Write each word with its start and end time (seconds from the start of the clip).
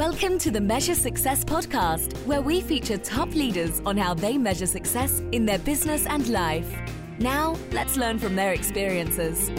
Welcome 0.00 0.38
to 0.38 0.50
the 0.50 0.62
Measure 0.62 0.94
Success 0.94 1.44
podcast, 1.44 2.16
where 2.24 2.40
we 2.40 2.62
feature 2.62 2.96
top 2.96 3.34
leaders 3.34 3.82
on 3.84 3.98
how 3.98 4.14
they 4.14 4.38
measure 4.38 4.64
success 4.64 5.20
in 5.30 5.44
their 5.44 5.58
business 5.58 6.06
and 6.06 6.26
life. 6.28 6.74
Now, 7.18 7.54
let's 7.72 7.98
learn 7.98 8.18
from 8.18 8.34
their 8.34 8.54
experiences. 8.54 9.50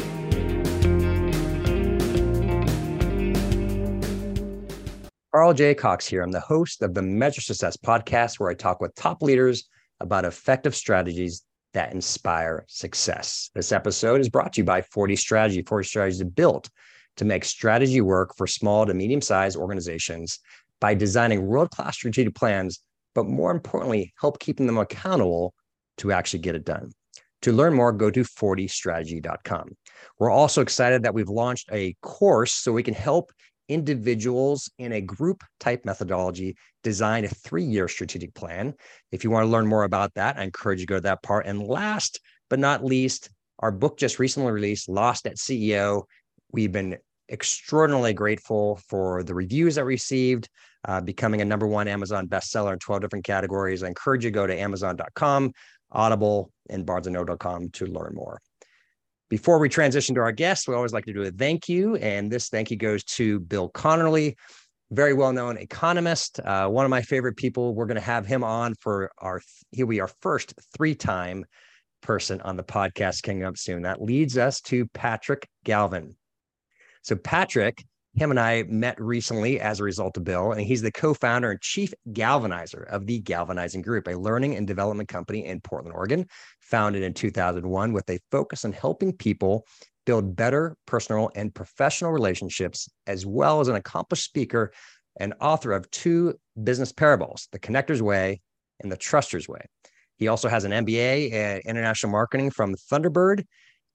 Carl 5.31 5.53
J. 5.53 5.75
Cox 5.75 6.07
here. 6.07 6.23
I'm 6.23 6.31
the 6.31 6.39
host 6.39 6.81
of 6.81 6.95
the 6.95 7.03
Measure 7.03 7.41
Success 7.41 7.77
podcast, 7.77 8.39
where 8.39 8.49
I 8.49 8.55
talk 8.55 8.81
with 8.81 8.95
top 8.95 9.21
leaders 9.21 9.69
about 9.99 10.25
effective 10.25 10.75
strategies 10.75 11.43
that 11.75 11.93
inspire 11.93 12.65
success. 12.67 13.51
This 13.53 13.71
episode 13.71 14.19
is 14.19 14.27
brought 14.27 14.53
to 14.53 14.61
you 14.61 14.65
by 14.65 14.81
40 14.81 15.15
Strategy. 15.17 15.61
40 15.61 15.87
Strategy 15.87 16.15
is 16.15 16.23
built 16.23 16.67
to 17.17 17.25
make 17.25 17.45
strategy 17.45 18.01
work 18.01 18.35
for 18.35 18.47
small 18.47 18.85
to 18.85 18.93
medium 18.93 19.21
sized 19.21 19.57
organizations 19.57 20.39
by 20.79 20.93
designing 20.93 21.45
world 21.45 21.69
class 21.69 21.95
strategic 21.95 22.35
plans, 22.35 22.79
but 23.13 23.25
more 23.25 23.51
importantly, 23.51 24.13
help 24.19 24.39
keeping 24.39 24.65
them 24.65 24.77
accountable 24.77 25.53
to 25.97 26.11
actually 26.11 26.39
get 26.39 26.55
it 26.55 26.65
done. 26.65 26.91
To 27.43 27.51
learn 27.51 27.73
more, 27.73 27.91
go 27.91 28.11
to 28.11 28.21
40strategy.com. 28.21 29.75
We're 30.19 30.29
also 30.29 30.61
excited 30.61 31.03
that 31.03 31.13
we've 31.13 31.29
launched 31.29 31.69
a 31.71 31.95
course 32.01 32.53
so 32.53 32.71
we 32.71 32.83
can 32.83 32.93
help 32.93 33.31
individuals 33.67 34.69
in 34.77 34.91
a 34.91 35.01
group 35.01 35.43
type 35.59 35.85
methodology 35.85 36.55
design 36.83 37.25
a 37.25 37.29
three 37.29 37.63
year 37.63 37.87
strategic 37.87 38.33
plan. 38.33 38.73
If 39.11 39.23
you 39.23 39.31
want 39.31 39.45
to 39.45 39.49
learn 39.49 39.67
more 39.67 39.83
about 39.83 40.13
that, 40.15 40.37
I 40.37 40.43
encourage 40.43 40.79
you 40.79 40.85
to 40.85 40.91
go 40.91 40.97
to 40.97 41.01
that 41.01 41.23
part. 41.23 41.45
And 41.45 41.63
last 41.63 42.19
but 42.49 42.59
not 42.59 42.83
least, 42.83 43.29
our 43.59 43.71
book 43.71 43.97
just 43.97 44.19
recently 44.19 44.51
released, 44.51 44.89
Lost 44.89 45.25
as 45.27 45.39
CEO. 45.39 46.03
We've 46.51 46.71
been 46.71 46.97
extraordinarily 47.29 48.13
grateful 48.13 48.79
for 48.87 49.23
the 49.23 49.33
reviews 49.33 49.77
I 49.77 49.81
received, 49.81 50.49
uh, 50.85 51.01
becoming 51.01 51.41
a 51.41 51.45
number 51.45 51.65
one 51.65 51.87
Amazon 51.87 52.27
bestseller 52.27 52.73
in 52.73 52.79
12 52.79 53.01
different 53.01 53.25
categories. 53.25 53.83
I 53.83 53.87
encourage 53.87 54.25
you 54.25 54.31
to 54.31 54.35
go 54.35 54.45
to 54.45 54.59
amazon.com, 54.59 55.53
Audible, 55.91 56.51
and 56.69 56.85
barnesandnoble.com 56.85 57.69
to 57.69 57.85
learn 57.85 58.13
more. 58.15 58.41
Before 59.29 59.59
we 59.59 59.69
transition 59.69 60.13
to 60.15 60.21
our 60.21 60.33
guests, 60.33 60.67
we 60.67 60.75
always 60.75 60.91
like 60.91 61.05
to 61.05 61.13
do 61.13 61.21
a 61.21 61.31
thank 61.31 61.69
you. 61.69 61.95
And 61.95 62.29
this 62.29 62.49
thank 62.49 62.69
you 62.69 62.75
goes 62.75 63.03
to 63.05 63.39
Bill 63.39 63.69
Conerly, 63.69 64.35
very 64.91 65.13
well 65.13 65.31
known 65.31 65.57
economist, 65.57 66.41
uh, 66.41 66.67
one 66.67 66.83
of 66.83 66.89
my 66.89 67.01
favorite 67.01 67.37
people. 67.37 67.73
We're 67.73 67.85
going 67.85 67.95
to 67.95 68.01
have 68.01 68.25
him 68.25 68.43
on 68.43 68.75
for 68.81 69.09
our, 69.19 69.41
he'll 69.71 69.87
be 69.87 70.01
our 70.01 70.11
first 70.21 70.53
three 70.75 70.95
time 70.95 71.45
person 72.01 72.41
on 72.41 72.57
the 72.57 72.63
podcast 72.63 73.23
coming 73.23 73.43
up 73.43 73.57
soon. 73.57 73.83
That 73.83 74.01
leads 74.01 74.37
us 74.37 74.59
to 74.61 74.85
Patrick 74.87 75.47
Galvin. 75.63 76.17
So, 77.01 77.15
Patrick, 77.15 77.83
him 78.13 78.29
and 78.29 78.39
I 78.39 78.63
met 78.63 78.99
recently 78.99 79.59
as 79.59 79.79
a 79.79 79.83
result 79.83 80.17
of 80.17 80.23
Bill, 80.23 80.51
and 80.51 80.61
he's 80.61 80.81
the 80.81 80.91
co 80.91 81.13
founder 81.13 81.51
and 81.51 81.61
chief 81.61 81.93
galvanizer 82.11 82.85
of 82.89 83.07
the 83.07 83.19
Galvanizing 83.19 83.81
Group, 83.81 84.07
a 84.07 84.17
learning 84.17 84.55
and 84.55 84.67
development 84.67 85.07
company 85.07 85.45
in 85.45 85.61
Portland, 85.61 85.95
Oregon, 85.95 86.27
founded 86.59 87.03
in 87.03 87.13
2001 87.13 87.93
with 87.93 88.09
a 88.09 88.19
focus 88.29 88.65
on 88.65 88.73
helping 88.73 89.13
people 89.13 89.65
build 90.05 90.35
better 90.35 90.75
personal 90.85 91.31
and 91.35 91.53
professional 91.53 92.11
relationships, 92.11 92.89
as 93.07 93.25
well 93.25 93.61
as 93.61 93.67
an 93.67 93.75
accomplished 93.75 94.25
speaker 94.25 94.73
and 95.19 95.33
author 95.39 95.71
of 95.71 95.89
two 95.91 96.33
business 96.63 96.91
parables, 96.91 97.47
The 97.51 97.59
Connector's 97.59 98.01
Way 98.01 98.41
and 98.81 98.91
The 98.91 98.97
Trusted 98.97 99.47
Way. 99.47 99.61
He 100.17 100.27
also 100.27 100.49
has 100.49 100.65
an 100.65 100.71
MBA 100.71 101.31
in 101.31 101.61
international 101.65 102.11
marketing 102.11 102.51
from 102.51 102.75
Thunderbird, 102.75 103.45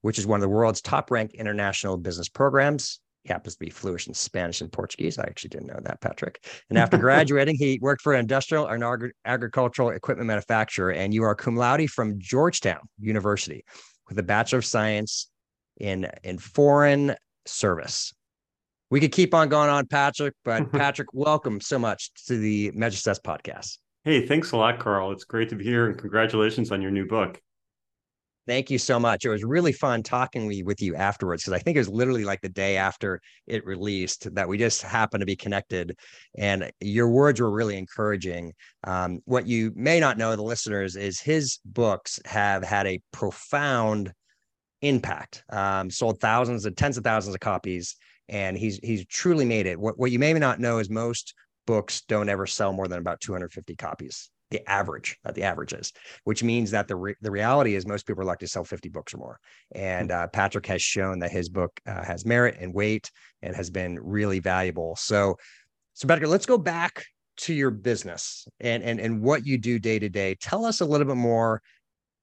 which 0.03 0.19
is 0.19 0.27
one 0.27 0.39
of 0.39 0.43
the 0.43 0.49
world's 0.49 0.81
top 0.81 1.11
ranked 1.11 1.35
international 1.35 1.97
business 1.97 2.29
programs. 2.29 3.01
He 3.25 3.33
happens 3.33 3.55
to 3.55 3.59
be 3.59 3.71
fluent 3.71 4.07
in 4.07 4.15
Spanish 4.15 4.61
and 4.61 4.71
Portuguese. 4.71 5.19
I 5.19 5.25
actually 5.25 5.49
didn't 5.49 5.67
know 5.67 5.81
that, 5.83 6.01
Patrick. 6.01 6.45
And 6.71 6.79
after 6.79 6.97
graduating, 6.99 7.57
he 7.57 7.79
worked 7.83 8.03
for 8.03 8.15
an 8.15 8.21
industrial 8.21 8.69
and 8.69 9.13
agricultural 9.25 9.91
equipment 9.91 10.29
manufacturer. 10.29 10.93
And 10.93 11.13
you 11.13 11.25
are 11.25 11.35
cum 11.35 11.57
laude 11.57 11.91
from 11.91 12.21
Georgetown 12.21 12.81
University 13.01 13.65
with 14.09 14.19
a 14.19 14.23
Bachelor 14.23 14.61
of 14.61 14.65
Science 14.65 15.29
in, 15.79 16.09
in 16.23 16.39
Foreign 16.39 17.17
Service. 17.47 18.15
We 18.91 19.01
could 19.01 19.11
keep 19.11 19.35
on 19.35 19.49
going 19.49 19.69
on, 19.71 19.87
Patrick, 19.87 20.35
but 20.45 20.71
Patrick, 20.73 21.09
welcome 21.13 21.61
so 21.61 21.79
much 21.79 22.13
to 22.27 22.39
the 22.39 22.71
Measure 22.75 22.97
Success 22.97 23.19
podcast. 23.19 23.79
Hey, 24.05 24.25
thanks 24.25 24.53
a 24.53 24.57
lot, 24.57 24.79
Carl. 24.79 25.11
It's 25.11 25.25
great 25.25 25.49
to 25.49 25.57
be 25.57 25.65
here 25.65 25.87
and 25.89 25.99
congratulations 25.99 26.71
on 26.71 26.81
your 26.81 26.93
new 26.93 27.07
book. 27.07 27.43
Thank 28.47 28.71
you 28.71 28.79
so 28.79 29.01
much. 29.01 29.25
It 29.25 29.29
was 29.29 29.43
really 29.43 29.73
fun 29.73 30.05
talking 30.05 30.47
with 30.65 30.81
you 30.81 30.95
afterwards 30.95 31.43
because 31.43 31.53
I 31.53 31.59
think 31.59 31.77
it 31.77 31.81
was 31.81 31.89
literally 31.89 32.25
like 32.25 32.41
the 32.43 32.49
day 32.49 32.77
after 32.77 33.21
it 33.49 33.67
released 33.67 34.33
that 34.37 34.49
we 34.49 34.57
just 34.57 34.83
happened 34.83 35.21
to 35.21 35.27
be 35.27 35.35
connected. 35.35 35.99
And 36.39 36.71
your 36.81 37.09
words 37.09 37.41
were 37.41 37.51
really 37.51 37.77
encouraging. 37.77 38.53
Um, 38.85 39.19
what 39.25 39.49
you 39.49 39.73
may 39.75 39.99
not 39.99 40.17
know, 40.17 40.37
the 40.37 40.43
listeners, 40.43 40.95
is 40.95 41.19
his 41.19 41.59
books 41.65 42.21
have 42.25 42.63
had 42.63 42.87
a 42.87 43.01
profound 43.13 44.13
impact, 44.81 45.43
um, 45.51 45.91
sold 45.91 46.21
thousands 46.21 46.67
and 46.67 46.77
tens 46.77 46.97
of 46.97 47.03
thousands 47.03 47.35
of 47.35 47.41
copies. 47.41 47.97
And 48.29 48.57
he's 48.57 48.79
he's 48.79 49.05
truly 49.07 49.45
made 49.45 49.67
it. 49.67 49.79
What, 49.79 49.99
what 49.99 50.13
you 50.13 50.21
may 50.21 50.33
not 50.35 50.61
know 50.61 50.79
is 50.79 50.89
most 50.89 51.35
books 51.67 52.03
don't 52.03 52.29
ever 52.29 52.47
sell 52.47 52.73
more 52.73 52.87
than 52.87 52.99
about 52.99 53.21
250 53.21 53.75
copies 53.75 54.31
the 54.51 54.69
average 54.71 55.19
that 55.25 55.35
the 55.35 55.43
average 55.43 55.73
is 55.73 55.93
which 56.25 56.43
means 56.43 56.71
that 56.71 56.89
the, 56.89 56.97
re- 56.97 57.15
the 57.21 57.31
reality 57.31 57.75
is 57.75 57.87
most 57.87 58.07
people 58.07 58.23
are 58.23 58.27
like 58.27 58.39
to 58.39 58.49
sell 58.49 58.65
50 58.65 58.89
books 58.89 59.15
or 59.15 59.19
more. 59.19 59.39
And 59.73 60.11
uh, 60.11 60.29
patrick 60.29 60.67
has 60.67 60.83
shown 60.83 61.21
that 61.21 61.31
his 61.31 61.49
book 61.49 61.81
uh, 61.87 62.05
has 62.05 62.25
merit 62.25 62.57
and 62.61 62.75
weight 62.75 63.11
and 63.43 63.55
has 63.55 63.71
been 63.71 63.99
really 64.01 64.41
valuable. 64.41 64.97
So 64.97 65.37
so 65.95 66.07
patrick 66.07 66.29
let's 66.29 66.47
go 66.47 66.59
back 66.59 67.05
to 67.39 67.55
your 67.55 67.71
business 67.71 68.47
and 68.61 68.83
and, 68.83 69.01
and 69.01 69.23
what 69.23 69.47
you 69.47 69.59
do 69.59 69.79
day 69.79 69.99
to 69.99 70.09
day. 70.09 70.37
Tell 70.41 70.65
us 70.65 70.81
a 70.81 70.85
little 70.85 71.07
bit 71.07 71.17
more 71.17 71.63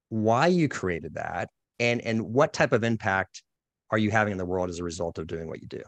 why 0.10 0.48
you 0.48 0.70
created 0.70 1.16
that 1.16 1.50
and 1.80 2.02
and 2.02 2.22
what 2.34 2.54
type 2.54 2.72
of 2.72 2.84
impact 2.84 3.44
are 3.90 3.98
you 3.98 4.12
having 4.12 4.32
in 4.32 4.38
the 4.38 4.46
world 4.46 4.70
as 4.70 4.80
a 4.80 4.84
result 4.84 5.18
of 5.18 5.28
doing 5.28 5.48
what 5.48 5.62
you 5.62 5.68
do? 5.68 5.82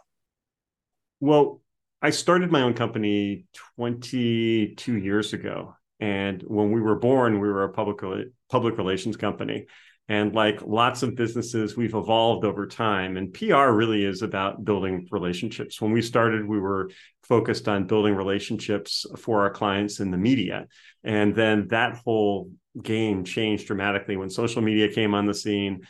Well 1.19 1.61
I 2.01 2.11
started 2.11 2.51
my 2.51 2.61
own 2.61 2.75
company 2.75 3.45
22 3.77 4.97
years 4.97 5.33
ago 5.33 5.75
and 5.99 6.41
when 6.43 6.71
we 6.71 6.81
were 6.81 6.99
born, 6.99 7.39
we 7.39 7.47
were 7.47 7.63
a 7.63 7.71
public 7.71 8.27
public 8.49 8.77
relations 8.77 9.17
company. 9.17 9.65
And 10.07 10.35
like 10.35 10.61
lots 10.61 11.01
of 11.01 11.15
businesses, 11.15 11.75
we've 11.75 11.95
evolved 11.95 12.45
over 12.45 12.67
time. 12.67 13.17
And 13.17 13.33
PR 13.33 13.69
really 13.71 14.05
is 14.05 14.21
about 14.21 14.63
building 14.63 15.07
relationships. 15.09 15.81
When 15.81 15.91
we 15.91 16.01
started, 16.03 16.47
we 16.47 16.59
were 16.59 16.91
focused 17.23 17.67
on 17.67 17.87
building 17.87 18.13
relationships 18.13 19.05
for 19.17 19.41
our 19.41 19.49
clients 19.49 19.99
in 19.99 20.11
the 20.11 20.17
media. 20.17 20.67
And 21.03 21.33
then 21.33 21.69
that 21.69 21.97
whole 22.05 22.51
game 22.81 23.23
changed 23.23 23.65
dramatically 23.65 24.15
when 24.15 24.29
social 24.29 24.61
media 24.61 24.93
came 24.93 25.15
on 25.15 25.25
the 25.25 25.33
scene. 25.33 25.81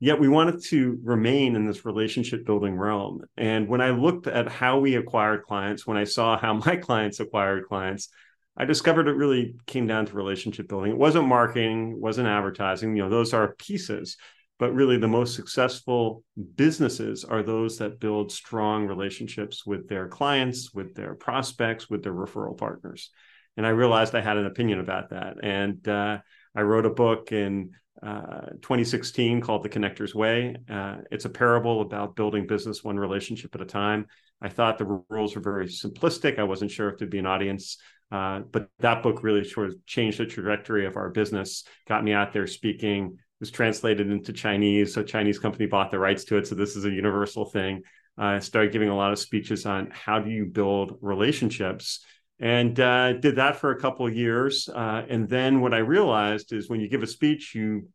Yet 0.00 0.18
we 0.18 0.28
wanted 0.28 0.64
to 0.64 0.98
remain 1.04 1.54
in 1.54 1.66
this 1.66 1.84
relationship 1.84 2.46
building 2.46 2.74
realm. 2.74 3.20
And 3.36 3.68
when 3.68 3.82
I 3.82 3.90
looked 3.90 4.26
at 4.26 4.48
how 4.48 4.80
we 4.80 4.96
acquired 4.96 5.42
clients, 5.42 5.86
when 5.86 5.98
I 5.98 6.04
saw 6.04 6.38
how 6.38 6.54
my 6.66 6.76
clients 6.76 7.20
acquired 7.20 7.66
clients, 7.68 8.08
I 8.56 8.64
discovered 8.64 9.08
it 9.08 9.16
really 9.16 9.56
came 9.66 9.86
down 9.86 10.06
to 10.06 10.14
relationship 10.14 10.68
building. 10.68 10.92
It 10.92 10.98
wasn't 10.98 11.26
marketing, 11.26 11.92
it 11.92 11.98
wasn't 11.98 12.28
advertising. 12.28 12.96
You 12.96 13.04
know, 13.04 13.08
those 13.08 13.32
are 13.32 13.54
pieces, 13.54 14.16
but 14.58 14.74
really 14.74 14.98
the 14.98 15.08
most 15.08 15.34
successful 15.34 16.22
businesses 16.54 17.24
are 17.24 17.42
those 17.42 17.78
that 17.78 17.98
build 17.98 18.30
strong 18.30 18.86
relationships 18.86 19.64
with 19.64 19.88
their 19.88 20.06
clients, 20.08 20.74
with 20.74 20.94
their 20.94 21.14
prospects, 21.14 21.88
with 21.88 22.02
their 22.02 22.12
referral 22.12 22.56
partners. 22.56 23.10
And 23.56 23.66
I 23.66 23.70
realized 23.70 24.14
I 24.14 24.20
had 24.20 24.36
an 24.36 24.46
opinion 24.46 24.80
about 24.80 25.10
that. 25.10 25.36
And 25.42 25.86
uh, 25.88 26.18
I 26.54 26.62
wrote 26.62 26.86
a 26.86 26.90
book 26.90 27.32
in 27.32 27.70
uh, 28.02 28.50
2016 28.62 29.40
called 29.40 29.62
The 29.62 29.68
Connector's 29.68 30.14
Way. 30.14 30.56
Uh, 30.70 30.98
it's 31.10 31.24
a 31.24 31.30
parable 31.30 31.80
about 31.80 32.16
building 32.16 32.46
business 32.46 32.82
one 32.82 32.98
relationship 32.98 33.54
at 33.54 33.60
a 33.60 33.66
time. 33.66 34.06
I 34.40 34.48
thought 34.48 34.78
the 34.78 35.02
rules 35.08 35.34
were 35.34 35.42
very 35.42 35.66
simplistic. 35.66 36.38
I 36.38 36.44
wasn't 36.44 36.70
sure 36.70 36.88
if 36.88 36.98
there'd 36.98 37.10
be 37.10 37.18
an 37.18 37.26
audience 37.26 37.78
uh, 38.12 38.40
but 38.50 38.68
that 38.80 39.02
book 39.02 39.22
really 39.22 39.42
sort 39.42 39.70
of 39.70 39.86
changed 39.86 40.18
the 40.18 40.26
trajectory 40.26 40.84
of 40.84 40.96
our 40.96 41.08
business, 41.08 41.64
got 41.88 42.04
me 42.04 42.12
out 42.12 42.32
there 42.32 42.46
speaking, 42.46 43.16
was 43.40 43.50
translated 43.50 44.10
into 44.10 44.34
Chinese. 44.34 44.94
So 44.94 45.00
a 45.00 45.04
Chinese 45.04 45.38
company 45.38 45.66
bought 45.66 45.90
the 45.90 45.98
rights 45.98 46.24
to 46.24 46.36
it. 46.36 46.46
So 46.46 46.54
this 46.54 46.76
is 46.76 46.84
a 46.84 46.90
universal 46.90 47.46
thing. 47.46 47.82
I 48.18 48.36
uh, 48.36 48.40
started 48.40 48.70
giving 48.70 48.90
a 48.90 48.96
lot 48.96 49.12
of 49.12 49.18
speeches 49.18 49.64
on 49.64 49.90
how 49.90 50.18
do 50.18 50.30
you 50.30 50.44
build 50.44 50.98
relationships 51.00 52.04
and 52.38 52.78
uh, 52.78 53.14
did 53.14 53.36
that 53.36 53.56
for 53.56 53.70
a 53.70 53.80
couple 53.80 54.06
of 54.06 54.14
years. 54.14 54.68
Uh, 54.68 55.06
and 55.08 55.26
then 55.26 55.62
what 55.62 55.72
I 55.72 55.78
realized 55.78 56.52
is 56.52 56.68
when 56.68 56.80
you 56.80 56.90
give 56.90 57.02
a 57.02 57.06
speech, 57.06 57.54
you 57.54 57.88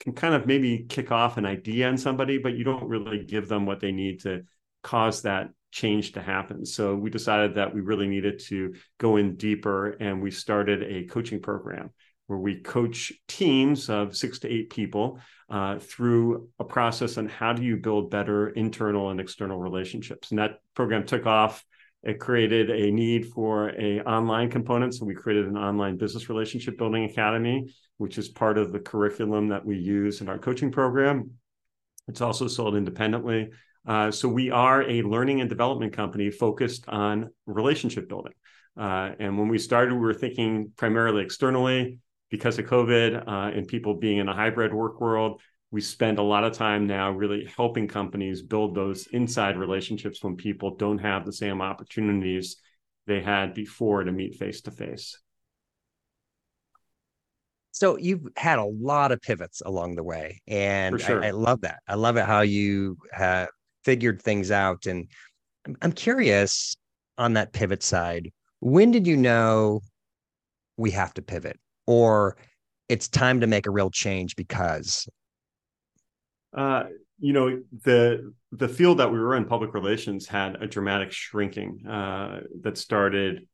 can 0.00 0.12
kind 0.12 0.34
of 0.34 0.46
maybe 0.46 0.84
kick 0.88 1.10
off 1.10 1.38
an 1.38 1.46
idea 1.46 1.88
on 1.88 1.96
somebody, 1.96 2.36
but 2.36 2.54
you 2.54 2.64
don't 2.64 2.86
really 2.86 3.24
give 3.24 3.48
them 3.48 3.64
what 3.64 3.80
they 3.80 3.92
need 3.92 4.20
to 4.20 4.42
cause 4.82 5.22
that 5.22 5.48
change 5.70 6.12
to 6.12 6.22
happen. 6.22 6.64
So 6.64 6.94
we 6.94 7.10
decided 7.10 7.54
that 7.56 7.74
we 7.74 7.80
really 7.80 8.08
needed 8.08 8.40
to 8.46 8.74
go 8.98 9.16
in 9.16 9.36
deeper 9.36 9.90
and 9.90 10.22
we 10.22 10.30
started 10.30 10.82
a 10.82 11.04
coaching 11.04 11.40
program 11.40 11.90
where 12.26 12.38
we 12.38 12.60
coach 12.60 13.12
teams 13.26 13.88
of 13.88 14.16
six 14.16 14.38
to 14.40 14.48
eight 14.48 14.70
people 14.70 15.18
uh, 15.48 15.78
through 15.78 16.48
a 16.58 16.64
process 16.64 17.16
on 17.16 17.26
how 17.26 17.54
do 17.54 17.62
you 17.62 17.76
build 17.76 18.10
better 18.10 18.50
internal 18.50 19.10
and 19.10 19.20
external 19.20 19.58
relationships. 19.58 20.30
And 20.30 20.38
that 20.38 20.60
program 20.74 21.06
took 21.06 21.24
off 21.24 21.64
It 22.02 22.20
created 22.20 22.70
a 22.70 22.90
need 22.92 23.26
for 23.26 23.70
a 23.70 24.00
online 24.02 24.50
component, 24.50 24.94
so 24.94 25.04
we 25.04 25.14
created 25.14 25.46
an 25.46 25.56
online 25.56 25.96
business 25.96 26.28
relationship 26.28 26.78
building 26.78 27.04
academy, 27.04 27.74
which 27.96 28.18
is 28.18 28.28
part 28.28 28.56
of 28.56 28.72
the 28.72 28.78
curriculum 28.78 29.48
that 29.48 29.64
we 29.66 29.76
use 29.76 30.20
in 30.20 30.28
our 30.28 30.38
coaching 30.38 30.70
program. 30.70 31.32
It's 32.06 32.20
also 32.20 32.46
sold 32.46 32.76
independently. 32.76 33.50
Uh, 33.88 34.10
so 34.10 34.28
we 34.28 34.50
are 34.50 34.82
a 34.82 35.02
learning 35.02 35.40
and 35.40 35.48
development 35.48 35.92
company 35.92 36.30
focused 36.30 36.88
on 36.88 37.30
relationship 37.46 38.08
building. 38.08 38.34
Uh, 38.78 39.12
and 39.18 39.38
when 39.38 39.48
we 39.48 39.58
started, 39.58 39.92
we 39.94 40.00
were 40.00 40.14
thinking 40.14 40.70
primarily 40.76 41.22
externally 41.22 41.98
because 42.30 42.58
of 42.58 42.66
COVID 42.66 43.26
uh, 43.26 43.56
and 43.56 43.66
people 43.66 43.94
being 43.94 44.18
in 44.18 44.28
a 44.28 44.34
hybrid 44.34 44.72
work 44.72 45.00
world 45.00 45.40
we 45.70 45.80
spend 45.80 46.18
a 46.18 46.22
lot 46.22 46.44
of 46.44 46.52
time 46.52 46.86
now 46.86 47.10
really 47.10 47.44
helping 47.56 47.88
companies 47.88 48.42
build 48.42 48.74
those 48.74 49.06
inside 49.08 49.58
relationships 49.58 50.22
when 50.22 50.36
people 50.36 50.76
don't 50.76 50.98
have 50.98 51.26
the 51.26 51.32
same 51.32 51.60
opportunities 51.60 52.56
they 53.06 53.20
had 53.20 53.54
before 53.54 54.04
to 54.04 54.12
meet 54.12 54.36
face 54.36 54.62
to 54.62 54.70
face. 54.70 55.18
So 57.72 57.96
you've 57.96 58.26
had 58.36 58.58
a 58.58 58.64
lot 58.64 59.12
of 59.12 59.20
pivots 59.20 59.62
along 59.64 59.96
the 59.96 60.02
way, 60.02 60.40
and 60.48 61.00
sure. 61.00 61.22
I, 61.22 61.28
I, 61.28 61.30
love 61.30 61.60
that. 61.60 61.80
I 61.86 61.94
love 61.94 62.16
it 62.16 62.24
how 62.24 62.40
you 62.40 62.96
have 63.12 63.48
figured 63.88 64.20
things 64.20 64.50
out. 64.50 64.84
And 64.84 65.08
I'm, 65.80 65.92
curious 65.92 66.76
on 67.16 67.32
that 67.32 67.54
pivot 67.54 67.82
side. 67.82 68.30
When 68.60 68.90
did 68.90 69.06
you 69.06 69.16
know 69.16 69.80
we 70.76 70.90
have 70.90 71.14
to 71.14 71.22
pivot, 71.22 71.58
or 71.86 72.36
it's 72.90 73.08
time 73.08 73.40
to 73.40 73.46
make 73.46 73.66
a 73.66 73.70
real 73.70 73.88
change 73.88 74.36
because 74.36 75.08
uh, 76.54 76.84
you 77.18 77.32
know, 77.32 77.62
the 77.84 78.34
the 78.52 78.68
field 78.68 78.98
that 78.98 79.10
we 79.10 79.18
were 79.18 79.36
in, 79.36 79.46
public 79.46 79.72
relations, 79.72 80.26
had 80.26 80.62
a 80.62 80.66
dramatic 80.66 81.12
shrinking 81.12 81.86
uh, 81.86 82.40
that 82.60 82.76
started 82.76 83.46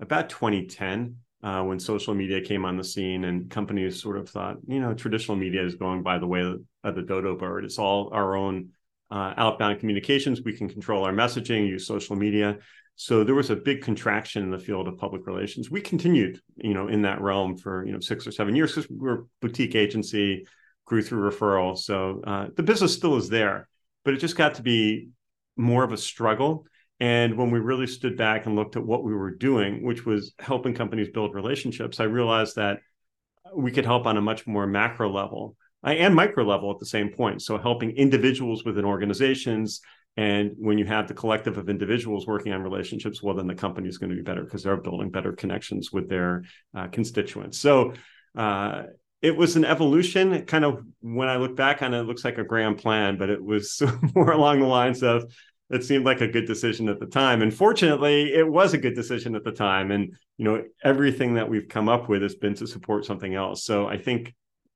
about 0.00 0.28
2010 0.28 1.16
uh, 1.42 1.62
when 1.62 1.80
social 1.80 2.14
media 2.14 2.42
came 2.42 2.66
on 2.66 2.76
the 2.76 2.84
scene, 2.84 3.24
and 3.24 3.50
companies 3.50 4.02
sort 4.02 4.18
of 4.18 4.28
thought, 4.28 4.58
you 4.66 4.80
know, 4.80 4.92
traditional 4.92 5.36
media 5.36 5.64
is 5.64 5.76
going 5.76 6.02
by 6.02 6.18
the 6.18 6.26
way 6.26 6.42
of 6.84 6.94
the 6.94 7.02
dodo 7.02 7.36
bird. 7.36 7.64
It's 7.64 7.78
all 7.78 8.10
our 8.12 8.36
own 8.36 8.70
uh, 9.10 9.34
outbound 9.36 9.80
communications. 9.80 10.42
We 10.42 10.52
can 10.52 10.68
control 10.68 11.04
our 11.04 11.12
messaging, 11.12 11.68
use 11.68 11.86
social 11.86 12.16
media. 12.16 12.58
So 12.96 13.22
there 13.22 13.34
was 13.34 13.50
a 13.50 13.56
big 13.56 13.82
contraction 13.82 14.42
in 14.42 14.50
the 14.50 14.58
field 14.58 14.88
of 14.88 14.98
public 14.98 15.26
relations. 15.26 15.70
We 15.70 15.80
continued, 15.80 16.40
you 16.56 16.74
know, 16.74 16.88
in 16.88 17.02
that 17.02 17.20
realm 17.20 17.56
for 17.56 17.86
you 17.86 17.92
know 17.92 18.00
six 18.00 18.26
or 18.26 18.32
seven 18.32 18.56
years 18.56 18.74
because 18.74 18.90
we're 18.90 19.20
a 19.20 19.24
boutique 19.40 19.74
agency 19.74 20.46
grew 20.84 21.02
through 21.02 21.30
referral. 21.30 21.78
So 21.78 22.22
uh, 22.26 22.46
the 22.56 22.62
business 22.62 22.94
still 22.94 23.16
is 23.16 23.28
there, 23.28 23.68
but 24.04 24.14
it 24.14 24.18
just 24.18 24.36
got 24.36 24.54
to 24.54 24.62
be 24.62 25.10
more 25.56 25.84
of 25.84 25.92
a 25.92 25.96
struggle. 25.96 26.66
And 26.98 27.36
when 27.36 27.50
we 27.50 27.60
really 27.60 27.86
stood 27.86 28.16
back 28.16 28.46
and 28.46 28.56
looked 28.56 28.74
at 28.74 28.84
what 28.84 29.04
we 29.04 29.14
were 29.14 29.30
doing, 29.30 29.84
which 29.84 30.04
was 30.04 30.32
helping 30.38 30.74
companies 30.74 31.10
build 31.10 31.34
relationships, 31.34 32.00
I 32.00 32.04
realized 32.04 32.56
that 32.56 32.80
we 33.54 33.70
could 33.70 33.84
help 33.84 34.06
on 34.06 34.16
a 34.16 34.22
much 34.22 34.46
more 34.46 34.66
macro 34.66 35.10
level 35.12 35.56
and 35.84 36.14
micro 36.14 36.44
level 36.44 36.70
at 36.70 36.78
the 36.78 36.86
same 36.86 37.10
point. 37.10 37.42
So 37.42 37.58
helping 37.58 37.90
individuals 37.92 38.64
within 38.64 38.84
organizations. 38.84 39.80
And 40.16 40.52
when 40.58 40.78
you 40.78 40.84
have 40.86 41.06
the 41.06 41.14
collective 41.14 41.58
of 41.58 41.68
individuals 41.68 42.26
working 42.26 42.52
on 42.52 42.62
relationships, 42.62 43.22
well, 43.22 43.36
then 43.36 43.46
the 43.46 43.54
company 43.54 43.88
is 43.88 43.98
going 43.98 44.10
to 44.10 44.16
be 44.16 44.22
better 44.22 44.42
because 44.42 44.64
they're 44.64 44.76
building 44.76 45.10
better 45.10 45.32
connections 45.32 45.92
with 45.92 46.08
their 46.08 46.42
uh, 46.74 46.88
constituents. 46.88 47.58
So 47.58 47.92
uh, 48.36 48.84
it 49.22 49.36
was 49.36 49.56
an 49.56 49.64
evolution. 49.64 50.44
Kind 50.46 50.64
of 50.64 50.82
when 51.00 51.28
I 51.28 51.36
look 51.36 51.54
back 51.54 51.82
on 51.82 51.94
it, 51.94 52.00
it 52.00 52.04
looks 52.04 52.24
like 52.24 52.38
a 52.38 52.44
grand 52.44 52.78
plan, 52.78 53.16
but 53.16 53.30
it 53.30 53.42
was 53.42 53.80
more 54.14 54.32
along 54.32 54.60
the 54.60 54.66
lines 54.66 55.02
of 55.02 55.32
it 55.70 55.84
seemed 55.84 56.04
like 56.04 56.22
a 56.22 56.28
good 56.28 56.46
decision 56.46 56.88
at 56.88 56.98
the 56.98 57.06
time. 57.06 57.42
And 57.42 57.52
fortunately, 57.52 58.32
it 58.32 58.48
was 58.48 58.72
a 58.72 58.78
good 58.78 58.94
decision 58.94 59.34
at 59.34 59.44
the 59.44 59.52
time. 59.52 59.90
And 59.90 60.16
you 60.38 60.44
know, 60.44 60.64
everything 60.82 61.34
that 61.34 61.48
we've 61.48 61.68
come 61.68 61.88
up 61.88 62.08
with 62.08 62.22
has 62.22 62.34
been 62.34 62.54
to 62.54 62.66
support 62.66 63.04
something 63.04 63.34
else. 63.34 63.64
So 63.64 63.86
I 63.86 63.98
think 63.98 64.34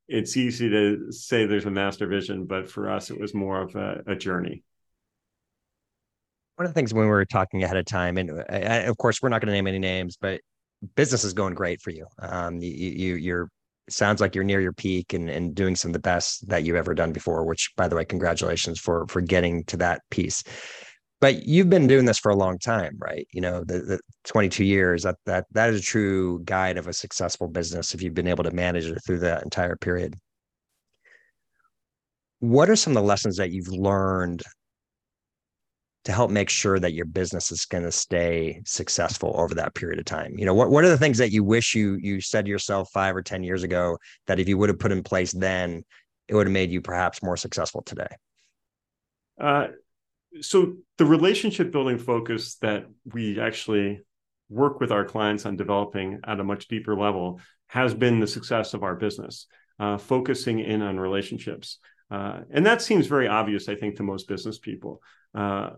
it's 0.08 0.36
easy 0.36 0.68
to 0.68 1.12
say 1.12 1.46
there's 1.46 1.66
a 1.66 1.70
master 1.70 2.06
vision, 2.06 2.46
but 2.46 2.70
for 2.70 2.90
us, 2.90 3.10
it 3.10 3.18
was 3.18 3.34
more 3.34 3.62
of 3.62 3.74
a, 3.74 4.02
a 4.06 4.16
journey. 4.16 4.62
One 6.56 6.66
of 6.66 6.70
the 6.70 6.74
things 6.74 6.92
when 6.92 7.04
we 7.04 7.10
were 7.10 7.24
talking 7.24 7.62
ahead 7.62 7.76
of 7.76 7.86
time, 7.86 8.18
and 8.18 8.30
uh, 8.30 8.82
of 8.86 8.96
course, 8.98 9.22
we're 9.22 9.30
not 9.30 9.40
going 9.40 9.48
to 9.48 9.54
name 9.54 9.66
any 9.66 9.78
names, 9.78 10.16
but 10.20 10.40
business 10.96 11.24
is 11.24 11.32
going 11.32 11.54
great 11.54 11.80
for 11.80 11.90
you. 11.90 12.06
Um, 12.18 12.60
you, 12.60 12.70
you 12.70 13.14
you're 13.14 13.48
sounds 13.88 14.20
like 14.20 14.34
you're 14.34 14.44
near 14.44 14.60
your 14.60 14.72
peak 14.72 15.12
and, 15.12 15.28
and 15.28 15.54
doing 15.54 15.76
some 15.76 15.90
of 15.90 15.92
the 15.92 15.98
best 15.98 16.48
that 16.48 16.64
you've 16.64 16.76
ever 16.76 16.94
done 16.94 17.12
before 17.12 17.44
which 17.44 17.72
by 17.76 17.88
the 17.88 17.96
way 17.96 18.04
congratulations 18.04 18.78
for 18.78 19.06
for 19.08 19.20
getting 19.20 19.64
to 19.64 19.76
that 19.76 20.00
piece 20.10 20.44
but 21.22 21.46
you've 21.46 21.70
been 21.70 21.86
doing 21.86 22.04
this 22.04 22.18
for 22.18 22.32
a 22.32 22.36
long 22.36 22.58
time 22.58 22.96
right? 22.98 23.26
You 23.32 23.40
know 23.40 23.64
the, 23.64 23.78
the 23.78 24.00
22 24.24 24.64
years 24.64 25.04
that 25.04 25.16
that 25.24 25.46
that 25.52 25.70
is 25.70 25.80
a 25.80 25.82
true 25.82 26.42
guide 26.44 26.76
of 26.76 26.88
a 26.88 26.92
successful 26.92 27.48
business 27.48 27.94
if 27.94 28.02
you've 28.02 28.12
been 28.12 28.26
able 28.26 28.44
to 28.44 28.50
manage 28.50 28.86
it 28.86 28.98
through 29.06 29.20
that 29.20 29.44
entire 29.44 29.76
period. 29.76 30.16
What 32.40 32.68
are 32.68 32.76
some 32.76 32.90
of 32.90 32.96
the 32.96 33.08
lessons 33.08 33.36
that 33.36 33.52
you've 33.52 33.68
learned 33.68 34.42
to 36.04 36.10
help 36.10 36.32
make 36.32 36.50
sure 36.50 36.80
that 36.80 36.92
your 36.92 37.04
business 37.04 37.52
is 37.52 37.64
going 37.66 37.84
to 37.84 37.92
stay 37.92 38.60
successful 38.66 39.32
over 39.36 39.54
that 39.54 39.76
period 39.76 40.00
of 40.00 40.04
time? 40.04 40.34
You 40.36 40.44
know 40.44 40.54
what, 40.54 40.70
what 40.70 40.84
are 40.84 40.88
the 40.88 40.98
things 40.98 41.18
that 41.18 41.30
you 41.30 41.44
wish 41.44 41.76
you 41.76 41.98
you 42.02 42.20
said 42.20 42.46
to 42.46 42.50
yourself 42.50 42.90
five 42.92 43.14
or 43.14 43.22
ten 43.22 43.44
years 43.44 43.62
ago 43.62 43.96
that 44.26 44.40
if 44.40 44.48
you 44.48 44.58
would 44.58 44.70
have 44.70 44.80
put 44.80 44.90
in 44.90 45.04
place 45.04 45.30
then 45.30 45.84
it 46.26 46.34
would 46.34 46.48
have 46.48 46.52
made 46.52 46.72
you 46.72 46.80
perhaps 46.80 47.22
more 47.22 47.36
successful 47.36 47.82
today? 47.82 48.08
Uh, 49.40 49.68
so 50.40 50.74
the 50.98 51.04
relationship 51.04 51.70
building 51.70 51.98
focus 51.98 52.56
that 52.56 52.86
we 53.12 53.40
actually 53.40 54.00
work 54.48 54.80
with 54.80 54.92
our 54.92 55.04
clients 55.04 55.46
on 55.46 55.56
developing 55.56 56.20
at 56.24 56.40
a 56.40 56.44
much 56.44 56.68
deeper 56.68 56.96
level 56.96 57.40
has 57.68 57.94
been 57.94 58.20
the 58.20 58.26
success 58.26 58.74
of 58.74 58.82
our 58.82 58.94
business 58.94 59.46
uh, 59.78 59.96
focusing 59.98 60.60
in 60.60 60.82
on 60.82 60.98
relationships. 60.98 61.78
Uh, 62.10 62.40
and 62.50 62.66
that 62.66 62.82
seems 62.82 63.06
very 63.06 63.26
obvious 63.26 63.70
i 63.70 63.74
think 63.74 63.96
to 63.96 64.02
most 64.02 64.28
business 64.28 64.58
people. 64.58 65.00
Uh, 65.34 65.70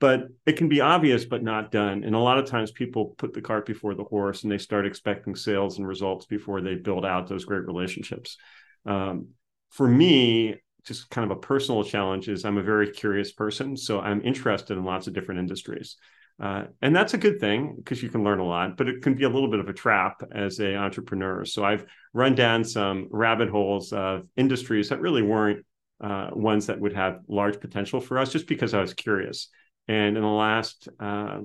but 0.00 0.26
it 0.44 0.56
can 0.56 0.68
be 0.68 0.80
obvious 0.80 1.24
but 1.24 1.42
not 1.42 1.70
done. 1.70 2.02
And 2.04 2.14
a 2.14 2.18
lot 2.18 2.38
of 2.38 2.46
times 2.46 2.72
people 2.72 3.14
put 3.16 3.32
the 3.32 3.40
cart 3.40 3.64
before 3.64 3.94
the 3.94 4.04
horse 4.04 4.42
and 4.42 4.50
they 4.50 4.58
start 4.58 4.86
expecting 4.86 5.36
sales 5.36 5.78
and 5.78 5.86
results 5.86 6.26
before 6.26 6.60
they 6.60 6.74
build 6.74 7.06
out 7.06 7.28
those 7.28 7.44
great 7.44 7.64
relationships. 7.66 8.36
Um, 8.84 9.28
for 9.70 9.86
me 9.86 10.56
just 10.84 11.10
kind 11.10 11.30
of 11.30 11.36
a 11.36 11.40
personal 11.40 11.84
challenge 11.84 12.28
is 12.28 12.44
i'm 12.44 12.58
a 12.58 12.62
very 12.62 12.90
curious 12.90 13.32
person 13.32 13.76
so 13.76 14.00
i'm 14.00 14.22
interested 14.22 14.76
in 14.76 14.84
lots 14.84 15.06
of 15.06 15.12
different 15.12 15.40
industries. 15.40 15.96
Uh, 16.40 16.64
and 16.80 16.96
that's 16.96 17.12
a 17.12 17.18
good 17.18 17.38
thing 17.38 17.74
because 17.76 18.02
you 18.02 18.08
can 18.08 18.24
learn 18.24 18.40
a 18.40 18.44
lot 18.44 18.76
but 18.76 18.88
it 18.88 19.02
can 19.02 19.14
be 19.14 19.24
a 19.24 19.28
little 19.28 19.50
bit 19.50 19.60
of 19.60 19.68
a 19.68 19.72
trap 19.72 20.22
as 20.32 20.60
a 20.60 20.74
entrepreneur. 20.76 21.44
So 21.44 21.64
i've 21.64 21.84
run 22.12 22.34
down 22.34 22.64
some 22.64 23.08
rabbit 23.10 23.48
holes 23.48 23.92
of 23.92 24.26
industries 24.36 24.88
that 24.88 25.00
really 25.00 25.22
weren't 25.22 25.64
uh, 26.00 26.30
ones 26.32 26.66
that 26.66 26.80
would 26.80 26.94
have 26.94 27.20
large 27.28 27.60
potential 27.60 28.00
for 28.00 28.18
us 28.18 28.32
just 28.32 28.48
because 28.48 28.74
i 28.74 28.80
was 28.80 28.94
curious. 28.94 29.48
And 29.88 30.16
in 30.16 30.22
the 30.22 30.28
last 30.28 30.88
uh, 31.00 31.40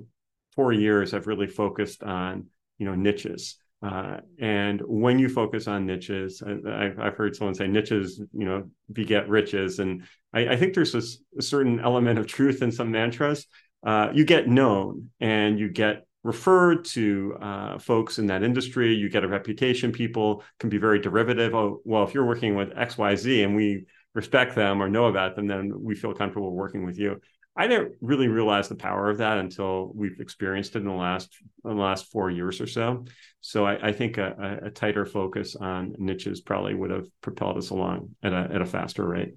four 0.55 0.73
years, 0.73 1.13
I've 1.13 1.27
really 1.27 1.47
focused 1.47 2.03
on 2.03 2.47
you 2.77 2.85
know 2.85 2.95
niches. 2.95 3.57
Uh, 3.81 4.17
and 4.39 4.81
when 4.85 5.19
you 5.19 5.29
focus 5.29 5.67
on 5.67 5.85
niches, 5.85 6.41
I, 6.41 6.91
have 6.97 7.15
heard 7.15 7.35
someone 7.35 7.53
say 7.53 7.67
niches, 7.67 8.19
you 8.33 8.45
know, 8.45 8.69
beget 8.91 9.29
riches, 9.29 9.77
and 9.77 10.03
I, 10.33 10.47
I 10.47 10.55
think 10.55 10.73
there's 10.73 10.95
a, 10.95 11.03
a, 11.37 11.43
certain 11.43 11.79
element 11.79 12.17
of 12.17 12.25
truth 12.25 12.63
in 12.63 12.71
some 12.71 12.89
mantras. 12.89 13.45
Uh, 13.85 14.09
you 14.13 14.25
get 14.25 14.47
known, 14.47 15.11
and 15.19 15.59
you 15.59 15.69
get 15.69 16.07
referred 16.23 16.85
to 16.85 17.37
uh, 17.39 17.77
folks 17.77 18.17
in 18.17 18.25
that 18.27 18.41
industry. 18.41 18.95
You 18.95 19.09
get 19.09 19.23
a 19.23 19.27
reputation. 19.27 19.91
People 19.91 20.43
can 20.59 20.69
be 20.69 20.79
very 20.79 20.99
derivative. 20.99 21.53
Oh, 21.53 21.81
well, 21.85 22.03
if 22.03 22.15
you're 22.15 22.25
working 22.25 22.55
with 22.55 22.75
X, 22.75 22.97
Y, 22.97 23.15
Z, 23.15 23.43
and 23.43 23.55
we 23.55 23.85
respect 24.15 24.55
them 24.55 24.81
or 24.81 24.89
know 24.89 25.05
about 25.05 25.35
them, 25.35 25.45
then 25.45 25.71
we 25.79 25.93
feel 25.93 26.13
comfortable 26.13 26.51
working 26.51 26.83
with 26.83 26.97
you. 26.97 27.21
I 27.57 27.67
didn't 27.67 27.95
really 28.01 28.27
realize 28.27 28.69
the 28.69 28.75
power 28.75 29.09
of 29.09 29.17
that 29.17 29.39
until 29.39 29.91
we've 29.95 30.19
experienced 30.19 30.75
it 30.75 30.79
in 30.79 30.85
the 30.85 30.91
last 30.91 31.35
in 31.65 31.75
the 31.75 31.81
last 31.81 32.11
four 32.11 32.29
years 32.29 32.61
or 32.61 32.67
so. 32.67 33.05
So 33.41 33.65
I, 33.65 33.87
I 33.87 33.91
think 33.91 34.17
a, 34.19 34.59
a, 34.65 34.69
tighter 34.69 35.05
focus 35.05 35.55
on 35.55 35.95
niches 35.97 36.39
probably 36.39 36.75
would 36.75 36.91
have 36.91 37.07
propelled 37.21 37.57
us 37.57 37.71
along 37.71 38.11
at 38.21 38.31
a 38.31 38.49
at 38.53 38.61
a 38.61 38.65
faster 38.65 39.05
rate. 39.05 39.33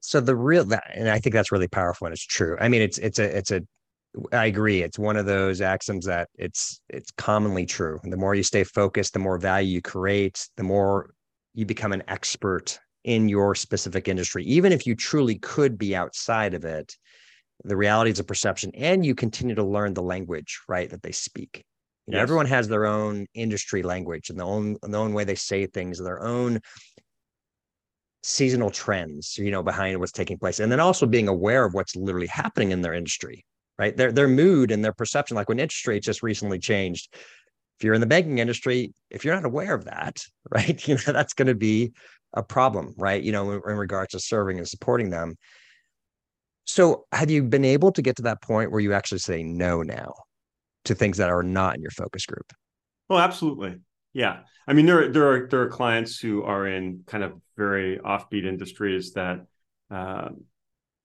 So 0.00 0.20
the 0.20 0.36
real 0.36 0.64
that, 0.66 0.84
and 0.94 1.08
I 1.08 1.18
think 1.18 1.34
that's 1.34 1.52
really 1.52 1.68
powerful 1.68 2.06
and 2.06 2.12
it's 2.12 2.24
true. 2.24 2.56
I 2.60 2.68
mean, 2.68 2.82
it's 2.82 2.98
it's 2.98 3.18
a 3.18 3.36
it's 3.36 3.50
a 3.50 3.62
I 4.32 4.46
agree. 4.46 4.82
It's 4.82 4.98
one 4.98 5.16
of 5.16 5.26
those 5.26 5.60
axioms 5.60 6.06
that 6.06 6.28
it's 6.36 6.80
it's 6.88 7.10
commonly 7.12 7.66
true. 7.66 7.98
The 8.04 8.16
more 8.16 8.36
you 8.36 8.44
stay 8.44 8.62
focused, 8.62 9.14
the 9.14 9.18
more 9.18 9.38
value 9.38 9.74
you 9.74 9.82
create, 9.82 10.48
the 10.56 10.62
more 10.62 11.10
you 11.54 11.66
become 11.66 11.92
an 11.92 12.04
expert 12.06 12.78
in 13.04 13.28
your 13.28 13.54
specific 13.54 14.08
industry, 14.08 14.44
even 14.44 14.72
if 14.72 14.86
you 14.86 14.94
truly 14.94 15.36
could 15.36 15.76
be 15.76 15.94
outside 15.96 16.54
of 16.54 16.64
it, 16.64 16.96
the 17.64 17.76
reality 17.76 18.10
is 18.10 18.18
a 18.18 18.24
perception, 18.24 18.72
and 18.74 19.04
you 19.04 19.14
continue 19.14 19.54
to 19.54 19.64
learn 19.64 19.94
the 19.94 20.02
language, 20.02 20.60
right, 20.68 20.90
that 20.90 21.02
they 21.02 21.12
speak. 21.12 21.64
You 22.06 22.12
know, 22.12 22.18
yes. 22.18 22.24
everyone 22.24 22.46
has 22.46 22.66
their 22.66 22.86
own 22.86 23.26
industry 23.34 23.82
language 23.82 24.30
and 24.30 24.38
the 24.38 24.44
own 24.44 24.76
the 24.82 24.98
own 24.98 25.12
way 25.12 25.24
they 25.24 25.36
say 25.36 25.66
things, 25.66 26.02
their 26.02 26.22
own 26.22 26.60
seasonal 28.24 28.70
trends, 28.70 29.36
you 29.38 29.50
know, 29.50 29.62
behind 29.62 29.98
what's 29.98 30.12
taking 30.12 30.38
place, 30.38 30.60
and 30.60 30.70
then 30.70 30.80
also 30.80 31.06
being 31.06 31.28
aware 31.28 31.64
of 31.64 31.74
what's 31.74 31.94
literally 31.94 32.26
happening 32.26 32.72
in 32.72 32.82
their 32.82 32.94
industry. 32.94 33.44
right? 33.78 33.96
Their 33.96 34.12
their 34.12 34.28
mood 34.28 34.70
and 34.70 34.84
their 34.84 34.92
perception, 34.92 35.36
like 35.36 35.48
when 35.48 35.60
interest 35.60 35.86
rates 35.86 36.06
just 36.06 36.22
recently 36.22 36.58
changed. 36.58 37.14
If 37.78 37.84
you're 37.84 37.94
in 37.94 38.00
the 38.00 38.06
banking 38.06 38.38
industry, 38.38 38.92
if 39.10 39.24
you're 39.24 39.34
not 39.34 39.44
aware 39.44 39.74
of 39.74 39.86
that, 39.86 40.24
right, 40.50 40.86
you 40.86 40.96
know 40.96 41.12
that's 41.12 41.34
going 41.34 41.48
to 41.48 41.54
be 41.54 41.92
a 42.34 42.42
problem, 42.42 42.94
right? 42.96 43.22
You 43.22 43.32
know, 43.32 43.50
in, 43.52 43.62
in 43.68 43.76
regards 43.76 44.12
to 44.12 44.20
serving 44.20 44.58
and 44.58 44.68
supporting 44.68 45.10
them. 45.10 45.36
So, 46.64 47.06
have 47.12 47.30
you 47.30 47.42
been 47.42 47.64
able 47.64 47.92
to 47.92 48.02
get 48.02 48.16
to 48.16 48.22
that 48.22 48.40
point 48.42 48.70
where 48.70 48.80
you 48.80 48.92
actually 48.92 49.18
say 49.18 49.42
no 49.42 49.82
now 49.82 50.12
to 50.84 50.94
things 50.94 51.18
that 51.18 51.30
are 51.30 51.42
not 51.42 51.76
in 51.76 51.82
your 51.82 51.90
focus 51.90 52.24
group? 52.26 52.52
Oh, 53.10 53.18
absolutely. 53.18 53.76
Yeah. 54.12 54.40
I 54.66 54.74
mean, 54.74 54.86
there, 54.86 55.10
there 55.10 55.32
are 55.32 55.48
there 55.48 55.62
are 55.62 55.68
clients 55.68 56.18
who 56.18 56.42
are 56.44 56.66
in 56.66 57.02
kind 57.06 57.24
of 57.24 57.40
very 57.56 57.98
offbeat 57.98 58.44
industries 58.44 59.12
that 59.14 59.46
uh, 59.90 60.28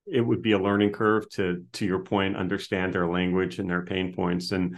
it 0.06 0.22
would 0.22 0.42
be 0.42 0.52
a 0.52 0.60
learning 0.60 0.92
curve 0.92 1.30
to 1.32 1.66
to 1.74 1.86
your 1.86 2.00
point, 2.00 2.38
understand 2.38 2.94
their 2.94 3.08
language 3.08 3.60
and 3.60 3.70
their 3.70 3.84
pain 3.84 4.14
points. 4.14 4.52
And 4.52 4.78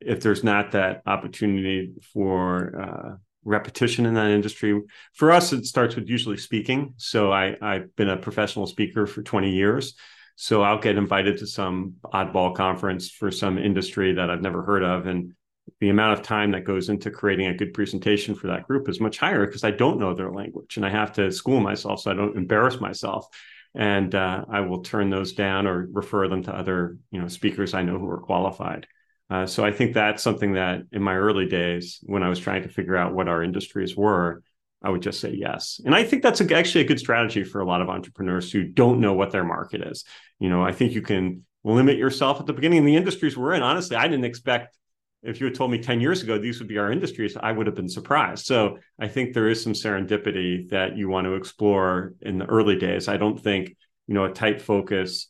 if 0.00 0.22
there's 0.22 0.44
not 0.44 0.72
that 0.72 1.02
opportunity 1.06 1.92
for 2.12 2.80
uh, 2.80 3.16
repetition 3.44 4.06
in 4.06 4.14
that 4.14 4.30
industry, 4.30 4.80
for 5.14 5.32
us, 5.32 5.52
it 5.52 5.66
starts 5.66 5.96
with 5.96 6.08
usually 6.08 6.36
speaking. 6.36 6.94
So 6.96 7.32
I 7.32 7.56
I've 7.60 7.94
been 7.96 8.10
a 8.10 8.16
professional 8.16 8.66
speaker 8.66 9.06
for 9.06 9.22
20 9.22 9.50
years. 9.50 9.94
So 10.36 10.62
I'll 10.62 10.78
get 10.78 10.96
invited 10.96 11.38
to 11.38 11.46
some 11.46 11.96
oddball 12.04 12.54
conference 12.54 13.10
for 13.10 13.30
some 13.30 13.58
industry 13.58 14.14
that 14.14 14.30
I've 14.30 14.40
never 14.40 14.62
heard 14.62 14.82
of. 14.82 15.06
And 15.06 15.34
the 15.80 15.90
amount 15.90 16.18
of 16.18 16.24
time 16.24 16.50
that 16.52 16.64
goes 16.64 16.88
into 16.88 17.10
creating 17.10 17.46
a 17.46 17.54
good 17.54 17.74
presentation 17.74 18.34
for 18.34 18.46
that 18.46 18.66
group 18.66 18.88
is 18.88 19.00
much 19.00 19.18
higher 19.18 19.44
because 19.44 19.64
I 19.64 19.70
don't 19.70 19.98
know 19.98 20.14
their 20.14 20.32
language 20.32 20.76
and 20.76 20.86
I 20.86 20.90
have 20.90 21.12
to 21.12 21.30
school 21.30 21.60
myself 21.60 22.00
so 22.00 22.10
I 22.10 22.14
don't 22.14 22.36
embarrass 22.36 22.80
myself. 22.80 23.26
And 23.74 24.14
uh, 24.14 24.46
I 24.50 24.60
will 24.60 24.82
turn 24.82 25.10
those 25.10 25.32
down 25.32 25.66
or 25.66 25.88
refer 25.92 26.26
them 26.26 26.42
to 26.44 26.54
other, 26.54 26.96
you 27.10 27.20
know, 27.20 27.28
speakers 27.28 27.72
I 27.72 27.82
know 27.82 27.98
who 27.98 28.08
are 28.08 28.18
qualified. 28.18 28.86
Uh, 29.30 29.46
so 29.46 29.64
I 29.64 29.70
think 29.70 29.94
that's 29.94 30.22
something 30.22 30.54
that 30.54 30.82
in 30.92 31.02
my 31.02 31.14
early 31.14 31.46
days, 31.46 32.00
when 32.02 32.22
I 32.22 32.28
was 32.28 32.40
trying 32.40 32.64
to 32.64 32.68
figure 32.68 32.96
out 32.96 33.14
what 33.14 33.28
our 33.28 33.42
industries 33.42 33.96
were, 33.96 34.42
I 34.82 34.90
would 34.90 35.02
just 35.02 35.20
say 35.20 35.32
yes. 35.32 35.80
And 35.84 35.94
I 35.94 36.02
think 36.02 36.22
that's 36.22 36.40
a, 36.40 36.54
actually 36.56 36.82
a 36.82 36.88
good 36.88 36.98
strategy 36.98 37.44
for 37.44 37.60
a 37.60 37.66
lot 37.66 37.80
of 37.80 37.88
entrepreneurs 37.88 38.50
who 38.50 38.64
don't 38.64 39.00
know 39.00 39.12
what 39.12 39.30
their 39.30 39.44
market 39.44 39.82
is. 39.82 40.04
You 40.38 40.48
know, 40.48 40.62
I 40.62 40.72
think 40.72 40.92
you 40.92 41.02
can 41.02 41.44
limit 41.62 41.96
yourself 41.96 42.40
at 42.40 42.46
the 42.46 42.52
beginning. 42.52 42.78
In 42.78 42.84
the 42.86 42.96
industries 42.96 43.36
we're 43.36 43.54
in, 43.54 43.62
honestly, 43.62 43.96
I 43.96 44.08
didn't 44.08 44.24
expect 44.24 44.76
if 45.22 45.38
you 45.38 45.46
had 45.46 45.54
told 45.54 45.70
me 45.70 45.78
10 45.78 46.00
years 46.00 46.22
ago 46.22 46.38
these 46.38 46.58
would 46.58 46.68
be 46.68 46.78
our 46.78 46.90
industries, 46.90 47.36
I 47.36 47.52
would 47.52 47.66
have 47.66 47.76
been 47.76 47.88
surprised. 47.88 48.46
So 48.46 48.78
I 48.98 49.08
think 49.08 49.34
there 49.34 49.48
is 49.48 49.62
some 49.62 49.74
serendipity 49.74 50.68
that 50.70 50.96
you 50.96 51.08
want 51.08 51.26
to 51.26 51.34
explore 51.34 52.14
in 52.22 52.38
the 52.38 52.46
early 52.46 52.76
days. 52.76 53.06
I 53.06 53.18
don't 53.18 53.38
think, 53.38 53.76
you 54.06 54.14
know, 54.14 54.24
a 54.24 54.32
tight 54.32 54.62
focus 54.62 55.28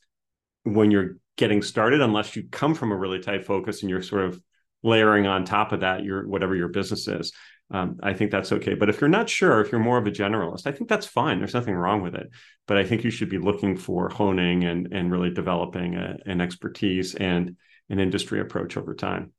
when 0.62 0.90
you're 0.90 1.16
getting 1.40 1.62
started, 1.62 2.00
unless 2.00 2.36
you 2.36 2.44
come 2.48 2.76
from 2.76 2.92
a 2.92 2.96
really 2.96 3.18
tight 3.18 3.44
focus 3.44 3.82
and 3.82 3.90
you're 3.90 4.02
sort 4.02 4.26
of 4.26 4.40
layering 4.84 5.26
on 5.26 5.44
top 5.44 5.72
of 5.72 5.80
that 5.80 6.04
your 6.04 6.26
whatever 6.26 6.54
your 6.54 6.68
business 6.68 7.08
is 7.08 7.32
um, 7.72 7.98
I 8.02 8.14
think 8.14 8.30
that's 8.30 8.52
okay. 8.52 8.74
But 8.74 8.88
if 8.88 9.00
you're 9.00 9.08
not 9.08 9.28
sure, 9.28 9.60
if 9.60 9.70
you're 9.70 9.80
more 9.80 9.98
of 9.98 10.06
a 10.06 10.10
generalist, 10.10 10.66
I 10.66 10.72
think 10.72 10.88
that's 10.88 11.06
fine. 11.06 11.38
There's 11.38 11.54
nothing 11.54 11.74
wrong 11.74 12.02
with 12.02 12.14
it. 12.14 12.28
But 12.66 12.76
I 12.76 12.84
think 12.84 13.04
you 13.04 13.10
should 13.10 13.28
be 13.28 13.38
looking 13.38 13.76
for 13.76 14.08
honing 14.08 14.64
and 14.64 14.92
and 14.92 15.10
really 15.10 15.30
developing 15.30 15.94
a, 15.94 16.16
an 16.26 16.40
expertise 16.40 17.14
and 17.14 17.56
an 17.88 18.00
industry 18.00 18.40
approach 18.40 18.76
over 18.76 18.94
time. 18.94 19.32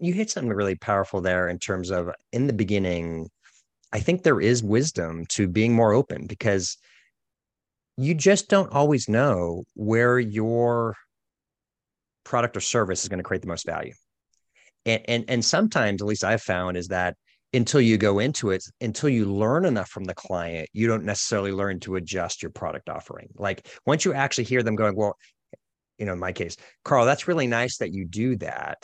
You 0.00 0.12
hit 0.12 0.30
something 0.30 0.52
really 0.52 0.74
powerful 0.74 1.20
there 1.20 1.48
in 1.48 1.60
terms 1.60 1.90
of 1.90 2.10
in 2.32 2.48
the 2.48 2.52
beginning. 2.52 3.30
I 3.92 4.00
think 4.00 4.22
there 4.22 4.40
is 4.40 4.62
wisdom 4.62 5.26
to 5.30 5.46
being 5.46 5.74
more 5.74 5.92
open 5.92 6.26
because 6.26 6.76
you 8.00 8.14
just 8.14 8.48
don't 8.48 8.72
always 8.72 9.08
know 9.08 9.64
where 9.74 10.18
your 10.18 10.96
product 12.24 12.56
or 12.56 12.60
service 12.60 13.02
is 13.02 13.08
going 13.08 13.18
to 13.18 13.24
create 13.24 13.42
the 13.42 13.48
most 13.48 13.66
value. 13.66 13.92
And 14.86 15.02
and 15.08 15.24
and 15.28 15.44
sometimes 15.44 16.00
at 16.00 16.08
least 16.08 16.24
i've 16.24 16.40
found 16.40 16.78
is 16.78 16.88
that 16.88 17.14
until 17.52 17.80
you 17.82 17.98
go 17.98 18.18
into 18.18 18.50
it 18.50 18.64
until 18.80 19.10
you 19.10 19.26
learn 19.26 19.66
enough 19.66 19.90
from 19.90 20.04
the 20.04 20.14
client 20.14 20.68
you 20.72 20.86
don't 20.86 21.04
necessarily 21.04 21.52
learn 21.52 21.80
to 21.80 21.96
adjust 21.96 22.42
your 22.42 22.50
product 22.50 22.88
offering. 22.88 23.28
Like 23.36 23.68
once 23.84 24.06
you 24.06 24.14
actually 24.14 24.44
hear 24.44 24.62
them 24.62 24.76
going 24.76 24.96
well 24.96 25.16
you 25.98 26.06
know 26.06 26.14
in 26.14 26.18
my 26.18 26.32
case 26.32 26.56
carl 26.82 27.04
that's 27.04 27.28
really 27.28 27.46
nice 27.46 27.76
that 27.78 27.92
you 27.92 28.06
do 28.06 28.36
that 28.36 28.78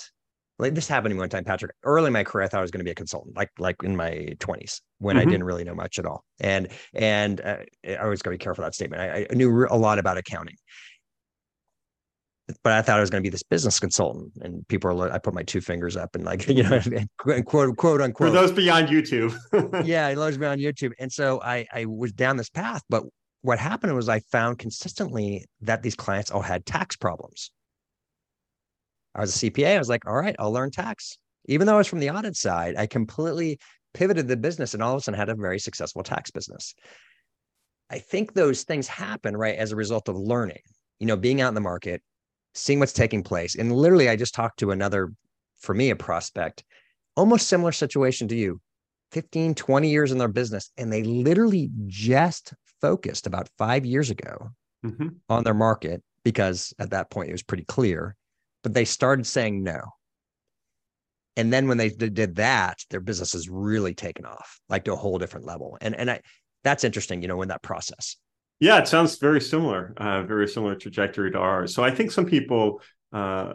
like 0.58 0.74
this 0.74 0.88
happened 0.88 1.10
to 1.10 1.14
me 1.14 1.20
one 1.20 1.28
time 1.28 1.44
patrick 1.44 1.72
early 1.84 2.08
in 2.08 2.12
my 2.12 2.24
career 2.24 2.44
i 2.44 2.48
thought 2.48 2.58
i 2.58 2.62
was 2.62 2.70
going 2.70 2.80
to 2.80 2.84
be 2.84 2.90
a 2.90 2.94
consultant 2.94 3.36
like 3.36 3.50
like 3.58 3.76
in 3.82 3.96
my 3.96 4.28
20s 4.38 4.80
when 4.98 5.16
mm-hmm. 5.16 5.28
i 5.28 5.30
didn't 5.30 5.44
really 5.44 5.64
know 5.64 5.74
much 5.74 5.98
at 5.98 6.06
all 6.06 6.24
and 6.40 6.68
and 6.94 7.40
uh, 7.40 7.58
i 7.88 7.96
always 7.96 8.22
got 8.22 8.30
to 8.30 8.34
be 8.34 8.42
careful 8.42 8.62
that 8.62 8.74
statement 8.74 9.02
I, 9.02 9.26
I 9.30 9.34
knew 9.34 9.66
a 9.68 9.76
lot 9.76 9.98
about 9.98 10.16
accounting 10.16 10.56
but 12.62 12.72
I 12.72 12.82
thought 12.82 12.98
I 12.98 13.00
was 13.00 13.10
going 13.10 13.22
to 13.22 13.26
be 13.26 13.30
this 13.30 13.42
business 13.42 13.80
consultant. 13.80 14.32
And 14.40 14.66
people 14.68 15.02
are, 15.02 15.12
I 15.12 15.18
put 15.18 15.34
my 15.34 15.42
two 15.42 15.60
fingers 15.60 15.96
up 15.96 16.14
and 16.14 16.24
like, 16.24 16.48
you 16.48 16.62
know, 16.62 16.80
quote, 17.18 17.76
quote 17.76 18.00
unquote. 18.00 18.28
For 18.28 18.30
those 18.30 18.52
beyond 18.52 18.88
YouTube. 18.88 19.36
yeah, 19.84 20.14
those 20.14 20.38
beyond 20.38 20.60
YouTube. 20.60 20.92
And 20.98 21.12
so 21.12 21.40
I, 21.42 21.66
I 21.72 21.86
was 21.86 22.12
down 22.12 22.36
this 22.36 22.50
path. 22.50 22.82
But 22.88 23.04
what 23.42 23.58
happened 23.58 23.94
was 23.94 24.08
I 24.08 24.20
found 24.20 24.58
consistently 24.58 25.44
that 25.62 25.82
these 25.82 25.94
clients 25.94 26.30
all 26.30 26.42
had 26.42 26.64
tax 26.66 26.96
problems. 26.96 27.50
I 29.16 29.20
was 29.22 29.42
a 29.42 29.50
CPA. 29.50 29.74
I 29.74 29.78
was 29.78 29.88
like, 29.88 30.06
all 30.06 30.14
right, 30.14 30.36
I'll 30.38 30.52
learn 30.52 30.70
tax. 30.70 31.18
Even 31.46 31.66
though 31.66 31.74
I 31.74 31.78
was 31.78 31.86
from 31.86 32.00
the 32.00 32.10
audit 32.10 32.36
side, 32.36 32.76
I 32.76 32.86
completely 32.86 33.58
pivoted 33.94 34.28
the 34.28 34.36
business 34.36 34.74
and 34.74 34.82
all 34.82 34.92
of 34.94 34.98
a 34.98 35.02
sudden 35.02 35.18
had 35.18 35.30
a 35.30 35.34
very 35.34 35.58
successful 35.58 36.02
tax 36.02 36.30
business. 36.30 36.74
I 37.88 37.98
think 37.98 38.34
those 38.34 38.64
things 38.64 38.86
happen, 38.86 39.36
right, 39.36 39.56
as 39.56 39.72
a 39.72 39.76
result 39.76 40.08
of 40.08 40.16
learning, 40.16 40.60
you 40.98 41.06
know, 41.06 41.16
being 41.16 41.40
out 41.40 41.48
in 41.48 41.54
the 41.54 41.60
market, 41.60 42.02
seeing 42.54 42.78
what's 42.78 42.92
taking 42.92 43.22
place. 43.22 43.54
And 43.54 43.72
literally, 43.72 44.08
I 44.08 44.16
just 44.16 44.34
talked 44.34 44.58
to 44.58 44.70
another, 44.70 45.12
for 45.60 45.74
me, 45.74 45.90
a 45.90 45.96
prospect, 45.96 46.64
almost 47.16 47.46
similar 47.46 47.72
situation 47.72 48.28
to 48.28 48.36
you, 48.36 48.60
15, 49.12 49.54
20 49.54 49.88
years 49.88 50.12
in 50.12 50.18
their 50.18 50.28
business. 50.28 50.70
And 50.76 50.92
they 50.92 51.04
literally 51.04 51.70
just 51.86 52.52
focused 52.80 53.26
about 53.26 53.48
five 53.56 53.86
years 53.86 54.10
ago 54.10 54.50
mm-hmm. 54.84 55.08
on 55.28 55.44
their 55.44 55.54
market 55.54 56.02
because 56.24 56.74
at 56.78 56.90
that 56.90 57.10
point 57.10 57.28
it 57.28 57.32
was 57.32 57.42
pretty 57.42 57.64
clear, 57.64 58.16
but 58.66 58.74
they 58.74 58.84
started 58.84 59.24
saying 59.24 59.62
no. 59.62 59.78
And 61.36 61.52
then 61.52 61.68
when 61.68 61.78
they 61.78 61.88
did 61.88 62.34
that, 62.34 62.80
their 62.90 62.98
business 62.98 63.34
has 63.34 63.48
really 63.48 63.94
taken 63.94 64.26
off, 64.26 64.58
like 64.68 64.82
to 64.86 64.92
a 64.92 64.96
whole 64.96 65.18
different 65.18 65.46
level. 65.46 65.78
And 65.80 65.94
and 65.94 66.10
I 66.10 66.20
that's 66.64 66.82
interesting, 66.82 67.22
you 67.22 67.28
know, 67.28 67.40
in 67.42 67.48
that 67.50 67.62
process. 67.62 68.16
Yeah, 68.58 68.78
it 68.78 68.88
sounds 68.88 69.18
very 69.18 69.40
similar, 69.40 69.94
uh, 69.98 70.24
very 70.24 70.48
similar 70.48 70.74
trajectory 70.74 71.30
to 71.30 71.38
ours. 71.38 71.76
So 71.76 71.84
I 71.84 71.92
think 71.92 72.10
some 72.10 72.26
people 72.26 72.82
uh, 73.12 73.52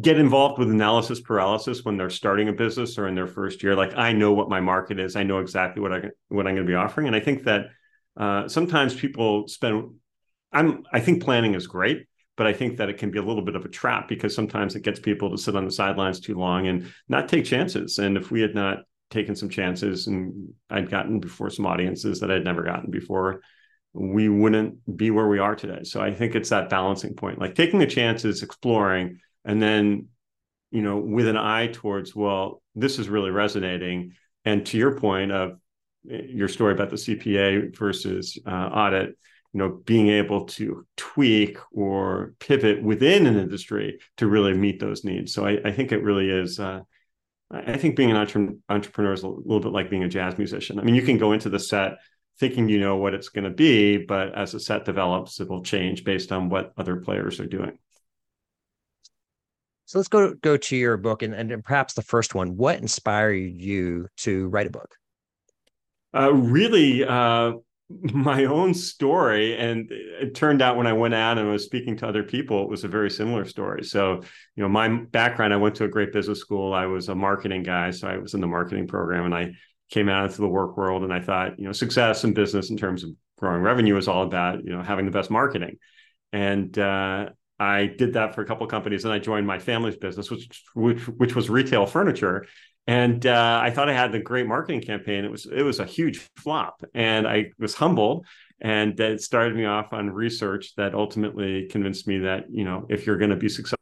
get 0.00 0.18
involved 0.18 0.58
with 0.58 0.70
analysis 0.70 1.20
paralysis 1.20 1.84
when 1.84 1.98
they're 1.98 2.08
starting 2.08 2.48
a 2.48 2.54
business 2.54 2.96
or 2.96 3.06
in 3.06 3.14
their 3.14 3.26
first 3.26 3.62
year. 3.62 3.76
Like 3.76 3.98
I 3.98 4.12
know 4.12 4.32
what 4.32 4.48
my 4.48 4.60
market 4.62 4.98
is, 4.98 5.14
I 5.14 5.24
know 5.24 5.40
exactly 5.40 5.82
what 5.82 5.92
I 5.92 6.04
what 6.28 6.46
I'm 6.46 6.54
going 6.54 6.66
to 6.66 6.72
be 6.72 6.74
offering, 6.74 7.06
and 7.06 7.14
I 7.14 7.20
think 7.20 7.44
that 7.44 7.66
uh, 8.16 8.48
sometimes 8.48 8.94
people 8.94 9.46
spend. 9.46 9.90
I'm. 10.54 10.84
I 10.90 11.00
think 11.00 11.22
planning 11.22 11.52
is 11.52 11.66
great, 11.66 12.06
but 12.36 12.46
I 12.46 12.52
think 12.52 12.76
that 12.76 12.88
it 12.88 12.98
can 12.98 13.10
be 13.10 13.18
a 13.18 13.22
little 13.22 13.42
bit 13.42 13.56
of 13.56 13.64
a 13.64 13.68
trap 13.68 14.08
because 14.08 14.34
sometimes 14.34 14.76
it 14.76 14.82
gets 14.82 15.00
people 15.00 15.30
to 15.30 15.38
sit 15.38 15.56
on 15.56 15.64
the 15.64 15.70
sidelines 15.70 16.20
too 16.20 16.34
long 16.34 16.66
and 16.66 16.92
not 17.08 17.28
take 17.28 17.44
chances. 17.44 17.98
And 17.98 18.16
if 18.16 18.30
we 18.30 18.40
had 18.40 18.54
not 18.54 18.80
taken 19.10 19.34
some 19.34 19.48
chances 19.48 20.06
and 20.06 20.52
I'd 20.68 20.90
gotten 20.90 21.20
before 21.20 21.50
some 21.50 21.66
audiences 21.66 22.20
that 22.20 22.30
I'd 22.30 22.44
never 22.44 22.62
gotten 22.62 22.90
before, 22.90 23.40
we 23.94 24.28
wouldn't 24.28 24.96
be 24.96 25.10
where 25.10 25.26
we 25.26 25.38
are 25.38 25.56
today. 25.56 25.84
So 25.84 26.02
I 26.02 26.12
think 26.12 26.34
it's 26.34 26.50
that 26.50 26.68
balancing 26.68 27.14
point, 27.14 27.38
like 27.38 27.54
taking 27.54 27.78
the 27.78 27.86
chances, 27.86 28.42
exploring, 28.42 29.20
and 29.44 29.62
then, 29.62 30.08
you 30.70 30.82
know, 30.82 30.98
with 30.98 31.26
an 31.28 31.38
eye 31.38 31.68
towards, 31.68 32.14
well, 32.14 32.62
this 32.74 32.98
is 32.98 33.08
really 33.08 33.30
resonating. 33.30 34.12
And 34.44 34.66
to 34.66 34.76
your 34.76 34.98
point 34.98 35.32
of 35.32 35.52
eh, 36.10 36.22
your 36.28 36.48
story 36.48 36.74
about 36.74 36.90
the 36.90 36.96
CPA 36.96 37.74
versus 37.76 38.38
uh, 38.46 38.50
audit, 38.50 39.16
you 39.52 39.58
know, 39.58 39.80
being 39.84 40.08
able 40.08 40.44
to 40.46 40.86
tweak 40.96 41.58
or 41.72 42.34
pivot 42.38 42.82
within 42.82 43.26
an 43.26 43.38
industry 43.38 43.98
to 44.18 44.26
really 44.26 44.54
meet 44.54 44.80
those 44.80 45.04
needs. 45.04 45.32
So 45.32 45.46
I, 45.46 45.58
I 45.64 45.72
think 45.72 45.92
it 45.92 46.02
really 46.02 46.30
is. 46.30 46.60
Uh, 46.60 46.80
I 47.50 47.76
think 47.76 47.96
being 47.96 48.10
an 48.10 48.16
entre- 48.16 48.56
entrepreneur 48.68 49.12
is 49.12 49.22
a 49.22 49.28
little 49.28 49.60
bit 49.60 49.72
like 49.72 49.88
being 49.88 50.02
a 50.02 50.08
jazz 50.08 50.36
musician. 50.36 50.80
I 50.80 50.82
mean, 50.82 50.94
you 50.94 51.02
can 51.02 51.16
go 51.16 51.32
into 51.32 51.48
the 51.48 51.60
set 51.60 51.98
thinking 52.38 52.68
you 52.68 52.78
know 52.78 52.96
what 52.96 53.14
it's 53.14 53.28
going 53.28 53.44
to 53.44 53.50
be, 53.50 53.98
but 53.98 54.34
as 54.34 54.52
the 54.52 54.60
set 54.60 54.84
develops, 54.84 55.40
it 55.40 55.48
will 55.48 55.62
change 55.62 56.04
based 56.04 56.32
on 56.32 56.48
what 56.48 56.72
other 56.76 56.96
players 56.96 57.40
are 57.40 57.46
doing. 57.46 57.78
So 59.86 59.98
let's 59.98 60.08
go 60.08 60.34
go 60.34 60.56
to 60.56 60.76
your 60.76 60.96
book 60.96 61.22
and, 61.22 61.32
and 61.32 61.64
perhaps 61.64 61.94
the 61.94 62.02
first 62.02 62.34
one. 62.34 62.56
What 62.56 62.80
inspired 62.80 63.36
you 63.36 64.08
to 64.18 64.48
write 64.48 64.66
a 64.66 64.70
book? 64.70 64.96
Uh, 66.12 66.32
really, 66.32 67.04
uh, 67.04 67.52
my 67.88 68.44
own 68.46 68.74
story 68.74 69.56
and 69.56 69.88
it 69.90 70.34
turned 70.34 70.60
out 70.60 70.76
when 70.76 70.88
i 70.88 70.92
went 70.92 71.14
out 71.14 71.38
and 71.38 71.48
was 71.48 71.64
speaking 71.64 71.96
to 71.96 72.06
other 72.06 72.24
people 72.24 72.62
it 72.62 72.68
was 72.68 72.82
a 72.82 72.88
very 72.88 73.08
similar 73.08 73.44
story 73.44 73.84
so 73.84 74.20
you 74.56 74.62
know 74.62 74.68
my 74.68 74.88
background 74.88 75.54
i 75.54 75.56
went 75.56 75.74
to 75.74 75.84
a 75.84 75.88
great 75.88 76.12
business 76.12 76.40
school 76.40 76.74
i 76.74 76.84
was 76.84 77.08
a 77.08 77.14
marketing 77.14 77.62
guy 77.62 77.90
so 77.92 78.08
i 78.08 78.16
was 78.16 78.34
in 78.34 78.40
the 78.40 78.46
marketing 78.46 78.88
program 78.88 79.24
and 79.24 79.34
i 79.34 79.52
came 79.90 80.08
out 80.08 80.24
into 80.24 80.40
the 80.40 80.48
work 80.48 80.76
world 80.76 81.04
and 81.04 81.12
i 81.12 81.20
thought 81.20 81.56
you 81.60 81.64
know 81.64 81.72
success 81.72 82.24
in 82.24 82.34
business 82.34 82.70
in 82.70 82.76
terms 82.76 83.04
of 83.04 83.10
growing 83.38 83.62
revenue 83.62 83.96
is 83.96 84.08
all 84.08 84.24
about 84.24 84.64
you 84.64 84.70
know 84.70 84.82
having 84.82 85.04
the 85.04 85.12
best 85.12 85.30
marketing 85.30 85.76
and 86.32 86.76
uh, 86.78 87.28
I 87.58 87.86
did 87.86 88.14
that 88.14 88.34
for 88.34 88.42
a 88.42 88.46
couple 88.46 88.64
of 88.64 88.70
companies, 88.70 89.04
and 89.04 89.14
I 89.14 89.18
joined 89.18 89.46
my 89.46 89.58
family's 89.58 89.96
business, 89.96 90.30
which 90.30 90.62
which 90.74 91.08
which 91.08 91.34
was 91.34 91.48
retail 91.48 91.86
furniture. 91.86 92.46
And 92.86 93.26
uh, 93.26 93.60
I 93.62 93.70
thought 93.70 93.88
I 93.88 93.94
had 93.94 94.14
a 94.14 94.20
great 94.20 94.46
marketing 94.46 94.80
campaign. 94.80 95.24
It 95.24 95.30
was 95.30 95.46
it 95.46 95.62
was 95.62 95.80
a 95.80 95.84
huge 95.84 96.18
flop, 96.36 96.84
and 96.94 97.26
I 97.26 97.50
was 97.58 97.74
humbled 97.74 98.26
and 98.60 98.98
it 98.98 99.20
started 99.20 99.54
me 99.54 99.64
off 99.66 99.92
on 99.92 100.10
research 100.10 100.74
that 100.76 100.94
ultimately 100.94 101.66
convinced 101.66 102.06
me 102.08 102.18
that 102.18 102.50
you 102.50 102.64
know 102.64 102.86
if 102.88 103.06
you're 103.06 103.18
going 103.18 103.30
to 103.30 103.36
be 103.36 103.48
successful 103.48 103.75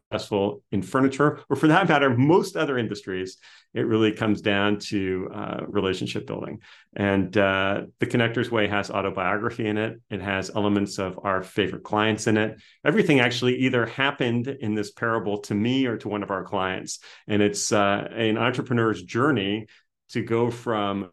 in 0.72 0.82
furniture 0.82 1.40
or 1.48 1.56
for 1.56 1.68
that 1.68 1.88
matter 1.88 2.16
most 2.16 2.56
other 2.56 2.78
industries 2.78 3.38
it 3.74 3.86
really 3.88 4.12
comes 4.12 4.40
down 4.40 4.78
to 4.78 5.28
uh, 5.34 5.60
relationship 5.66 6.26
building. 6.26 6.60
And 6.94 7.36
uh, 7.36 7.82
the 7.98 8.06
connectors 8.06 8.50
way 8.50 8.68
has 8.68 8.90
autobiography 8.90 9.66
in 9.66 9.76
it. 9.76 10.00
It 10.10 10.22
has 10.22 10.50
elements 10.54 10.98
of 10.98 11.18
our 11.24 11.42
favorite 11.42 11.82
clients 11.82 12.28
in 12.28 12.36
it. 12.36 12.60
Everything 12.84 13.18
actually 13.18 13.56
either 13.56 13.84
happened 13.86 14.46
in 14.46 14.74
this 14.74 14.92
parable 14.92 15.38
to 15.42 15.54
me 15.54 15.86
or 15.86 15.96
to 15.98 16.08
one 16.08 16.22
of 16.22 16.30
our 16.30 16.44
clients. 16.44 17.00
And 17.26 17.42
it's 17.42 17.72
uh, 17.72 18.08
an 18.12 18.38
entrepreneur's 18.38 19.02
journey 19.02 19.66
to 20.10 20.22
go 20.22 20.50
from 20.50 21.10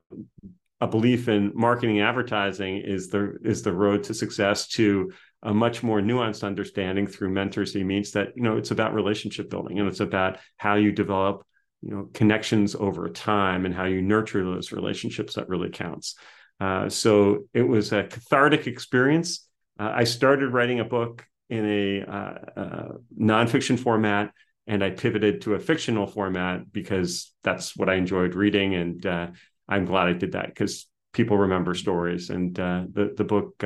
a 0.80 0.88
belief 0.88 1.28
in 1.28 1.52
marketing 1.56 2.02
advertising 2.02 2.78
is 2.78 3.10
the 3.10 3.38
is 3.44 3.62
the 3.62 3.72
road 3.72 4.04
to 4.04 4.16
success 4.16 4.68
to 4.68 5.12
a 5.44 5.54
much 5.54 5.82
more 5.84 6.02
nuanced 6.02 6.44
understanding 6.44 7.08
through 7.08 7.30
mentors 7.30 7.74
he 7.74 7.84
meets 7.84 8.12
that 8.12 8.30
you 8.36 8.44
know 8.44 8.58
it's 8.58 8.72
about 8.72 8.94
relationship 8.94 9.50
building 9.50 9.80
and 9.80 9.88
it's 9.88 10.00
about 10.00 10.38
how 10.58 10.76
you 10.76 10.92
develop 10.92 11.46
you 11.82 11.90
know 11.90 12.10
connections 12.14 12.76
over 12.76 13.10
time 13.10 13.66
and 13.66 13.74
how 13.74 13.86
you 13.86 14.02
nurture 14.02 14.44
those 14.44 14.72
relationships 14.72 15.36
that 15.36 15.50
really 15.50 15.70
counts. 15.70 16.16
Uh, 16.60 16.88
so 16.88 17.46
it 17.54 17.64
was 17.64 17.92
a 17.92 18.04
cathartic 18.04 18.68
experience. 18.68 19.48
Uh, 19.80 19.92
i 19.96 20.04
started 20.04 20.54
writing 20.54 20.80
a 20.80 20.86
book 20.86 21.26
in 21.50 21.66
a 21.66 22.02
uh, 22.02 22.60
uh 22.60 22.88
nonfiction 23.20 23.80
format 23.80 24.32
and 24.68 24.84
i 24.84 24.90
pivoted 24.90 25.42
to 25.42 25.56
a 25.56 25.60
fictional 25.60 26.06
format 26.06 26.72
because 26.72 27.34
that's 27.44 27.76
what 27.76 27.90
i 27.90 27.96
enjoyed 27.96 28.36
reading 28.36 28.76
and 28.76 29.06
uh, 29.06 29.28
I'm 29.72 29.86
glad 29.86 30.10
I 30.10 30.14
did 30.14 30.34
that 30.34 30.48
because 30.48 30.88
people 31.14 31.38
remember 31.38 31.74
stories, 31.74 32.30
and 32.30 32.60
uh, 32.60 32.84
the 32.92 33.14
the 33.16 33.24
book 33.24 33.64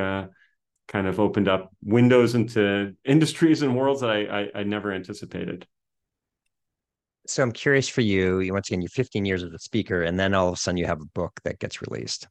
kind 0.87 1.07
of 1.07 1.19
opened 1.19 1.47
up 1.47 1.71
windows 1.83 2.35
into 2.35 2.93
industries 3.03 3.61
and 3.61 3.75
worlds 3.75 4.01
that 4.01 4.09
I, 4.09 4.41
I, 4.41 4.47
I 4.55 4.63
never 4.63 4.91
anticipated. 4.91 5.65
So 7.27 7.41
I'm 7.41 7.51
curious 7.51 7.89
for 7.89 8.01
you. 8.01 8.39
You 8.39 8.53
once 8.53 8.69
again, 8.69 8.81
you're 8.81 8.89
15 8.89 9.25
years 9.25 9.43
as 9.43 9.51
a 9.51 9.59
speaker, 9.59 10.03
and 10.03 10.19
then 10.19 10.33
all 10.33 10.47
of 10.47 10.53
a 10.53 10.57
sudden 10.57 10.77
you 10.77 10.85
have 10.85 11.01
a 11.01 11.05
book 11.05 11.39
that 11.43 11.59
gets 11.59 11.81
released. 11.81 12.27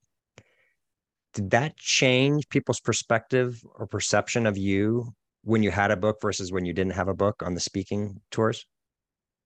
Did 1.33 1.51
that 1.51 1.77
change 1.77 2.49
people's 2.49 2.81
perspective 2.81 3.61
or 3.75 3.89
perception 3.89 4.47
of 4.47 4.57
you 4.57 5.13
when 5.43 5.65
you 5.65 5.73
had 5.73 5.91
a 5.91 5.97
book 5.97 6.19
versus 6.23 6.53
when 6.53 6.65
you 6.65 6.73
didn't 6.73 6.93
have 6.93 7.09
a 7.09 7.15
book 7.15 7.43
on 7.45 7.55
the 7.55 7.61
speaking 7.61 8.21
tours? 8.31 8.67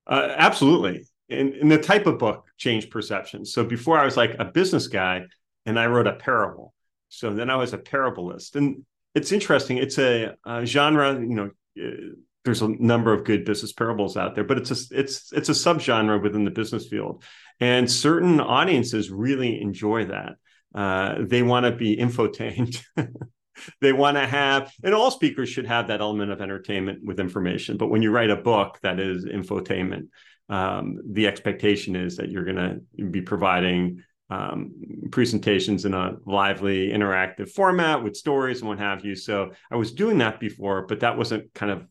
Uh, 0.07 0.35
absolutely 0.37 1.07
and, 1.31 1.55
and 1.55 1.71
the 1.71 1.79
type 1.79 2.07
of 2.07 2.19
book 2.19 2.47
changed 2.57 2.91
perceptions. 2.91 3.53
So 3.53 3.65
before 3.65 3.99
I 3.99 4.05
was 4.05 4.17
like 4.17 4.37
a 4.39 4.45
business 4.45 4.87
guy 4.87 5.25
and 5.67 5.79
I 5.79 5.87
wrote 5.87 6.07
a 6.07 6.15
parable. 6.15 6.75
So 7.09 7.35
then 7.35 7.51
I 7.51 7.57
was 7.57 7.73
a 7.73 7.79
parabolist. 7.79 8.57
And 8.57 8.85
it's 9.19 9.33
interesting. 9.33 9.79
It's 9.79 9.99
a, 9.99 10.37
a 10.47 10.65
genre, 10.65 11.15
you 11.15 11.35
know, 11.35 11.51
uh, 11.79 12.15
there's 12.45 12.63
a 12.63 12.69
number 12.69 13.13
of 13.13 13.25
good 13.25 13.45
business 13.45 13.73
parables 13.73 14.17
out 14.17 14.35
there, 14.35 14.45
but 14.45 14.59
it's 14.59 14.71
a 14.71 14.99
it's 14.99 15.33
it's 15.33 15.49
a 15.49 15.53
subgenre 15.53 16.23
within 16.23 16.45
the 16.45 16.51
business 16.51 16.87
field, 16.87 17.23
and 17.61 17.91
certain 17.91 18.41
audiences 18.41 19.11
really 19.11 19.61
enjoy 19.61 20.07
that. 20.07 20.37
Uh, 20.75 21.17
they 21.21 21.43
want 21.43 21.67
to 21.67 21.73
be 21.73 21.97
infotained. 21.97 22.81
they 23.81 23.93
want 23.93 24.17
to 24.17 24.27
have, 24.27 24.73
and 24.83 24.95
all 24.95 25.11
speakers 25.11 25.49
should 25.49 25.67
have 25.67 25.89
that 25.89 26.01
element 26.01 26.31
of 26.31 26.41
entertainment 26.41 27.01
with 27.05 27.19
information. 27.21 27.77
But 27.77 27.89
when 27.89 28.03
you 28.03 28.13
write 28.13 28.31
a 28.31 28.37
book 28.37 28.79
that 28.83 29.01
is 29.01 29.25
infotainment, 29.25 30.09
um, 30.49 30.99
the 31.05 31.27
expectation 31.27 31.97
is 31.97 32.17
that 32.17 32.31
you're 32.31 32.45
going 32.45 32.57
to 32.97 33.05
be 33.05 33.21
providing 33.21 34.05
um, 34.31 34.73
presentations 35.11 35.85
in 35.85 35.95
a 35.95 36.17
lively, 36.27 36.89
interactive 36.89 37.51
format 37.51 38.03
with 38.03 38.17
stories 38.17 38.61
and 38.61 38.69
what 38.69 38.79
have 38.79 39.05
you. 39.05 39.15
So 39.15 39.53
I 39.71 39.77
was 39.77 39.93
doing 39.93 40.19
that 40.19 40.39
before, 40.39 40.87
but 40.87 41.01
that 41.01 41.17
wasn't 41.17 41.53
kind 41.55 41.73
of 41.73 41.87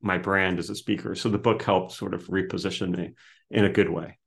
my 0.00 0.18
brand 0.18 0.58
as 0.58 0.70
a 0.70 0.74
speaker. 0.74 1.14
So 1.14 1.28
the 1.28 1.38
book 1.38 1.62
helped 1.62 1.92
sort 1.92 2.14
of 2.14 2.26
reposition 2.28 2.96
me 2.96 3.12
in 3.50 3.64
a 3.64 3.70
good 3.70 3.90
way. 3.90 4.18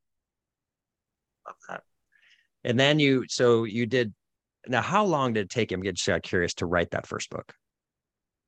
Love 1.48 1.56
that. 1.70 1.84
And 2.64 2.80
then 2.80 3.00
you, 3.00 3.26
so 3.28 3.64
you 3.64 3.86
did. 3.86 4.14
Now, 4.68 4.82
how 4.82 5.04
long 5.04 5.34
did 5.34 5.46
it 5.46 5.50
take 5.50 5.72
him? 5.72 5.82
Get 5.82 6.00
curious 6.24 6.54
to 6.56 6.66
write 6.66 6.92
that 6.92 7.08
first 7.08 7.30
book. 7.30 7.54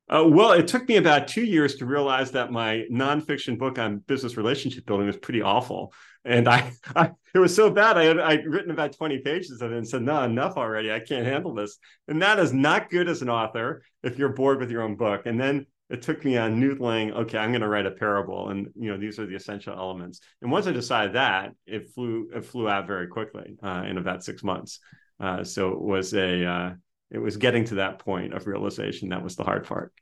Uh, 0.07 0.23
well, 0.27 0.51
it 0.51 0.67
took 0.67 0.87
me 0.87 0.97
about 0.97 1.27
two 1.27 1.43
years 1.43 1.75
to 1.77 1.85
realize 1.85 2.31
that 2.31 2.51
my 2.51 2.85
nonfiction 2.91 3.57
book 3.57 3.79
on 3.79 3.97
business 3.97 4.37
relationship 4.37 4.85
building 4.85 5.07
was 5.07 5.17
pretty 5.17 5.41
awful, 5.41 5.91
and 6.25 6.47
I, 6.47 6.73
I 6.95 7.11
it 7.33 7.39
was 7.39 7.55
so 7.55 7.69
bad. 7.69 7.97
I 7.97 8.05
had 8.05 8.19
I'd 8.19 8.45
written 8.45 8.71
about 8.71 8.93
twenty 8.93 9.19
pages 9.19 9.61
of 9.61 9.71
it 9.71 9.77
and 9.77 9.87
said, 9.87 10.01
"No, 10.01 10.23
enough 10.23 10.57
already. 10.57 10.91
I 10.91 10.99
can't 10.99 11.25
handle 11.25 11.53
this." 11.53 11.77
And 12.07 12.21
that 12.21 12.39
is 12.39 12.53
not 12.53 12.89
good 12.89 13.07
as 13.07 13.21
an 13.21 13.29
author 13.29 13.83
if 14.03 14.17
you're 14.17 14.29
bored 14.29 14.59
with 14.59 14.71
your 14.71 14.81
own 14.81 14.95
book. 14.95 15.25
And 15.25 15.39
then 15.39 15.65
it 15.89 16.01
took 16.01 16.25
me 16.25 16.37
on 16.37 16.59
noodling. 16.59 17.11
Okay, 17.11 17.37
I'm 17.37 17.51
going 17.51 17.61
to 17.61 17.67
write 17.67 17.85
a 17.85 17.91
parable, 17.91 18.49
and 18.49 18.67
you 18.75 18.91
know 18.91 18.97
these 18.97 19.19
are 19.19 19.25
the 19.25 19.35
essential 19.35 19.73
elements. 19.73 20.21
And 20.41 20.51
once 20.51 20.67
I 20.67 20.71
decided 20.71 21.13
that, 21.13 21.51
it 21.65 21.89
flew 21.93 22.29
it 22.33 22.45
flew 22.45 22.67
out 22.67 22.87
very 22.87 23.07
quickly 23.07 23.55
uh, 23.61 23.83
in 23.87 23.97
about 23.97 24.23
six 24.23 24.43
months. 24.43 24.79
Uh, 25.19 25.43
so 25.43 25.71
it 25.71 25.81
was 25.81 26.13
a 26.13 26.45
uh, 26.45 26.73
it 27.11 27.19
was 27.19 27.37
getting 27.37 27.65
to 27.65 27.75
that 27.75 27.99
point 27.99 28.33
of 28.33 28.47
realization 28.47 29.09
that 29.09 29.23
was 29.23 29.35
the 29.35 29.43
hard 29.43 29.65
part 29.65 29.93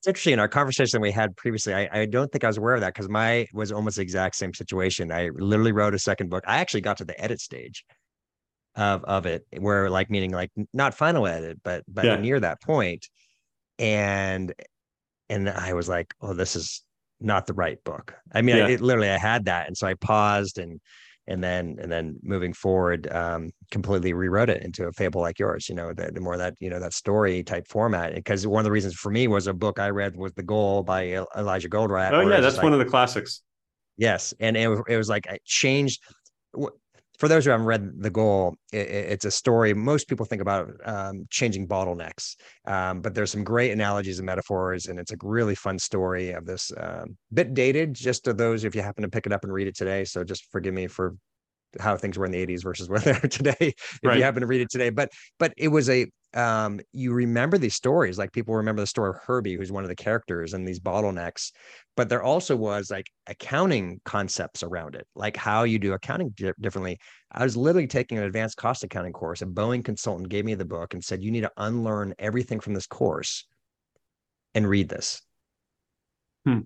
it's 0.00 0.06
interesting 0.06 0.32
in 0.32 0.40
our 0.40 0.48
conversation 0.48 1.02
we 1.02 1.12
had 1.12 1.36
previously 1.36 1.74
I, 1.74 1.88
I 1.92 2.06
don't 2.06 2.32
think 2.32 2.42
i 2.42 2.46
was 2.46 2.56
aware 2.56 2.74
of 2.74 2.80
that 2.80 2.94
because 2.94 3.10
my 3.10 3.46
was 3.52 3.70
almost 3.70 3.96
the 3.96 4.02
exact 4.02 4.34
same 4.36 4.54
situation 4.54 5.12
i 5.12 5.28
literally 5.34 5.72
wrote 5.72 5.94
a 5.94 5.98
second 5.98 6.30
book 6.30 6.42
i 6.46 6.58
actually 6.58 6.80
got 6.80 6.96
to 6.98 7.04
the 7.04 7.20
edit 7.22 7.38
stage 7.38 7.84
of 8.76 9.04
of 9.04 9.26
it 9.26 9.44
where 9.58 9.90
like 9.90 10.10
meaning 10.10 10.30
like 10.30 10.50
not 10.72 10.94
final 10.94 11.26
edit 11.26 11.60
but 11.62 11.84
but 11.86 12.06
yeah. 12.06 12.16
near 12.16 12.40
that 12.40 12.62
point 12.62 13.08
and 13.78 14.54
and 15.28 15.50
i 15.50 15.74
was 15.74 15.86
like 15.86 16.14
oh 16.22 16.32
this 16.32 16.56
is 16.56 16.82
not 17.20 17.46
the 17.46 17.52
right 17.52 17.82
book 17.84 18.14
i 18.32 18.40
mean 18.40 18.56
yeah. 18.56 18.66
I, 18.66 18.70
it, 18.70 18.80
literally 18.80 19.10
i 19.10 19.18
had 19.18 19.44
that 19.44 19.66
and 19.66 19.76
so 19.76 19.86
i 19.86 19.94
paused 19.94 20.56
and 20.56 20.80
and 21.30 21.42
then 21.42 21.76
and 21.80 21.90
then 21.90 22.18
moving 22.22 22.52
forward 22.52 23.10
um, 23.12 23.50
completely 23.70 24.12
rewrote 24.12 24.50
it 24.50 24.62
into 24.62 24.86
a 24.86 24.92
fable 24.92 25.20
like 25.20 25.38
yours 25.38 25.68
you 25.68 25.74
know 25.74 25.92
the, 25.92 26.10
the 26.12 26.20
more 26.20 26.36
that 26.36 26.54
you 26.60 26.68
know 26.68 26.80
that 26.80 26.92
story 26.92 27.42
type 27.42 27.66
format. 27.68 28.14
Because 28.14 28.46
one 28.46 28.60
of 28.60 28.64
the 28.64 28.70
reasons 28.70 28.94
for 28.94 29.10
me 29.10 29.28
was 29.28 29.46
a 29.46 29.54
book 29.54 29.78
i 29.78 29.88
read 29.88 30.16
was 30.16 30.32
the 30.34 30.42
goal 30.42 30.82
by 30.82 31.06
eliyahu 31.06 31.68
goldratt 31.68 32.12
oh 32.12 32.28
yeah 32.28 32.40
that's 32.40 32.62
one 32.62 32.72
of 32.72 32.78
the 32.78 32.84
classics. 32.84 33.42
Yes 33.96 34.34
and 34.40 34.56
it, 34.56 34.68
it 34.88 34.96
was 34.96 35.08
like 35.08 35.26
it 35.26 35.42
changed 35.44 36.02
for 37.20 37.28
those 37.28 37.44
who 37.44 37.50
haven't 37.50 37.66
read 37.66 38.02
The 38.02 38.08
Goal, 38.08 38.56
it, 38.72 38.88
it's 38.88 39.24
a 39.26 39.30
story. 39.30 39.74
Most 39.74 40.08
people 40.08 40.24
think 40.24 40.40
about 40.40 40.72
um, 40.86 41.26
changing 41.28 41.68
bottlenecks, 41.68 42.34
um, 42.64 43.02
but 43.02 43.14
there's 43.14 43.30
some 43.30 43.44
great 43.44 43.72
analogies 43.72 44.18
and 44.18 44.24
metaphors, 44.24 44.86
and 44.86 44.98
it's 44.98 45.12
a 45.12 45.16
really 45.22 45.54
fun 45.54 45.78
story 45.78 46.30
of 46.30 46.46
this 46.46 46.72
um, 46.78 47.18
bit 47.32 47.52
dated. 47.52 47.92
Just 47.92 48.24
to 48.24 48.32
those, 48.32 48.64
if 48.64 48.74
you 48.74 48.80
happen 48.80 49.02
to 49.02 49.10
pick 49.10 49.26
it 49.26 49.32
up 49.32 49.44
and 49.44 49.52
read 49.52 49.68
it 49.68 49.76
today, 49.76 50.02
so 50.04 50.24
just 50.24 50.50
forgive 50.50 50.72
me 50.72 50.86
for 50.86 51.14
how 51.78 51.94
things 51.94 52.18
were 52.18 52.24
in 52.24 52.32
the 52.32 52.46
80s 52.46 52.62
versus 52.62 52.88
where 52.88 52.98
they 52.98 53.12
are 53.12 53.20
today 53.28 53.54
if 53.60 54.00
right. 54.02 54.16
you 54.16 54.24
happen 54.24 54.40
to 54.40 54.46
read 54.48 54.60
it 54.60 54.68
today 54.70 54.90
but 54.90 55.08
but 55.38 55.54
it 55.56 55.68
was 55.68 55.88
a 55.88 56.10
um 56.34 56.78
you 56.92 57.12
remember 57.12 57.58
these 57.58 57.74
stories 57.74 58.16
like 58.16 58.32
people 58.32 58.54
remember 58.54 58.80
the 58.80 58.86
story 58.86 59.10
of 59.10 59.16
herbie 59.26 59.56
who's 59.56 59.72
one 59.72 59.82
of 59.82 59.88
the 59.88 59.96
characters 59.96 60.54
and 60.54 60.66
these 60.66 60.78
bottlenecks 60.78 61.50
but 61.96 62.08
there 62.08 62.22
also 62.22 62.54
was 62.54 62.88
like 62.88 63.10
accounting 63.26 64.00
concepts 64.04 64.62
around 64.62 64.94
it 64.94 65.06
like 65.16 65.36
how 65.36 65.64
you 65.64 65.78
do 65.78 65.92
accounting 65.92 66.30
di- 66.30 66.52
differently. 66.60 66.98
I 67.32 67.42
was 67.42 67.56
literally 67.56 67.88
taking 67.88 68.18
an 68.18 68.24
advanced 68.24 68.56
cost 68.56 68.84
accounting 68.84 69.12
course 69.12 69.42
a 69.42 69.46
boeing 69.46 69.84
consultant 69.84 70.28
gave 70.28 70.44
me 70.44 70.54
the 70.54 70.64
book 70.64 70.94
and 70.94 71.02
said 71.02 71.22
you 71.22 71.32
need 71.32 71.42
to 71.42 71.52
unlearn 71.56 72.14
everything 72.18 72.60
from 72.60 72.74
this 72.74 72.86
course 72.86 73.46
and 74.54 74.68
read 74.68 74.88
this. 74.88 75.22
Hmm. 76.44 76.60